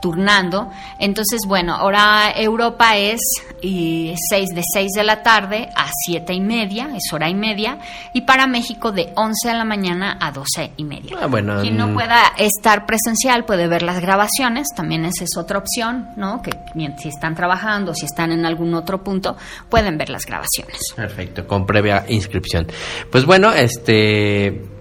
[0.00, 0.70] turnando.
[0.98, 3.20] Entonces, bueno, ahora Europa es
[3.60, 7.78] y, seis, de 6 de la tarde a 7 y media, es hora y media,
[8.12, 11.16] y para México de 11 de la mañana a 12 y media.
[11.20, 11.94] Ah, bueno, Quien no mm.
[11.94, 16.42] pueda estar presencial puede ver las grabaciones, también esa es otra opción, ¿no?
[16.42, 16.52] Que
[16.98, 19.36] si están trabajando, si están en algún otro punto,
[19.68, 20.78] pueden ver las grabaciones.
[20.94, 22.66] Perfecto, con previa inscripción.
[23.10, 24.77] Pues bueno, este,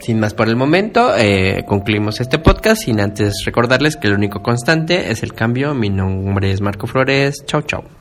[0.00, 4.42] sin más por el momento, eh, concluimos este podcast sin antes recordarles que el único
[4.42, 5.74] constante es el cambio.
[5.74, 7.44] Mi nombre es Marco Flores.
[7.46, 7.99] Chau, chau.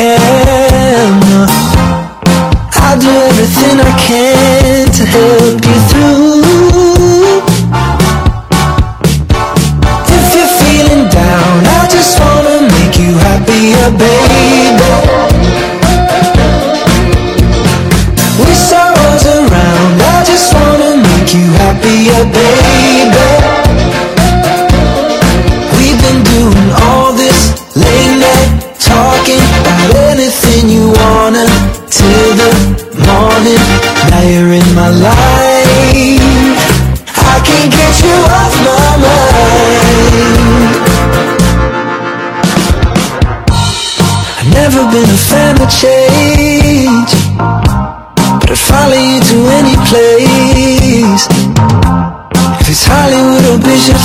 [0.00, 0.39] Break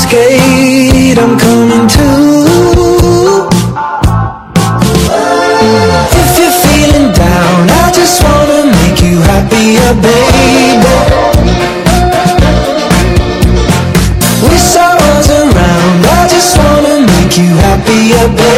[0.05, 3.47] Bishopsgate, I'm coming too.
[6.21, 10.95] If you're feeling down, I just wanna make you happier, baby.
[14.43, 18.54] Wish I was around, I just wanna make you happier, baby.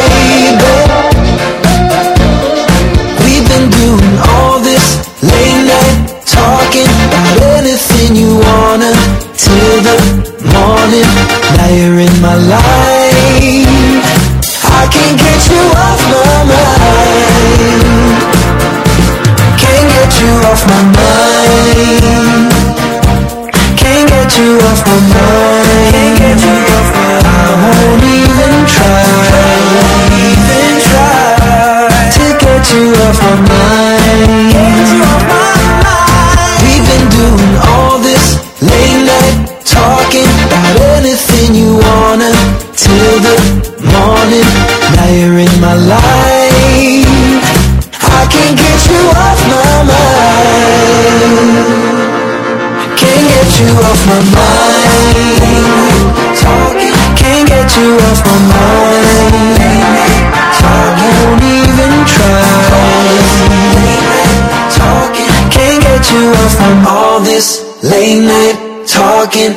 [67.38, 69.54] This late night talking.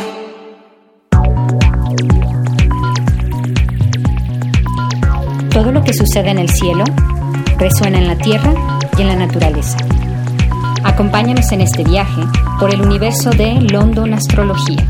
[5.50, 6.84] Todo lo que sucede en el cielo
[7.58, 8.54] resuena en la tierra
[8.98, 9.78] y en la naturaleza.
[10.84, 12.22] Acompáñanos en este viaje
[12.60, 14.86] por el universo de London Astrología.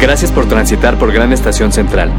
[0.00, 2.10] Gracias por transitar por Gran Estación Central.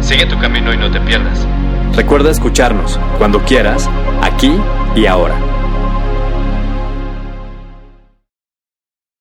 [0.00, 1.46] Sigue tu camino y no te pierdas.
[1.94, 3.88] Recuerda escucharnos cuando quieras,
[4.22, 4.58] aquí
[4.96, 5.51] y ahora.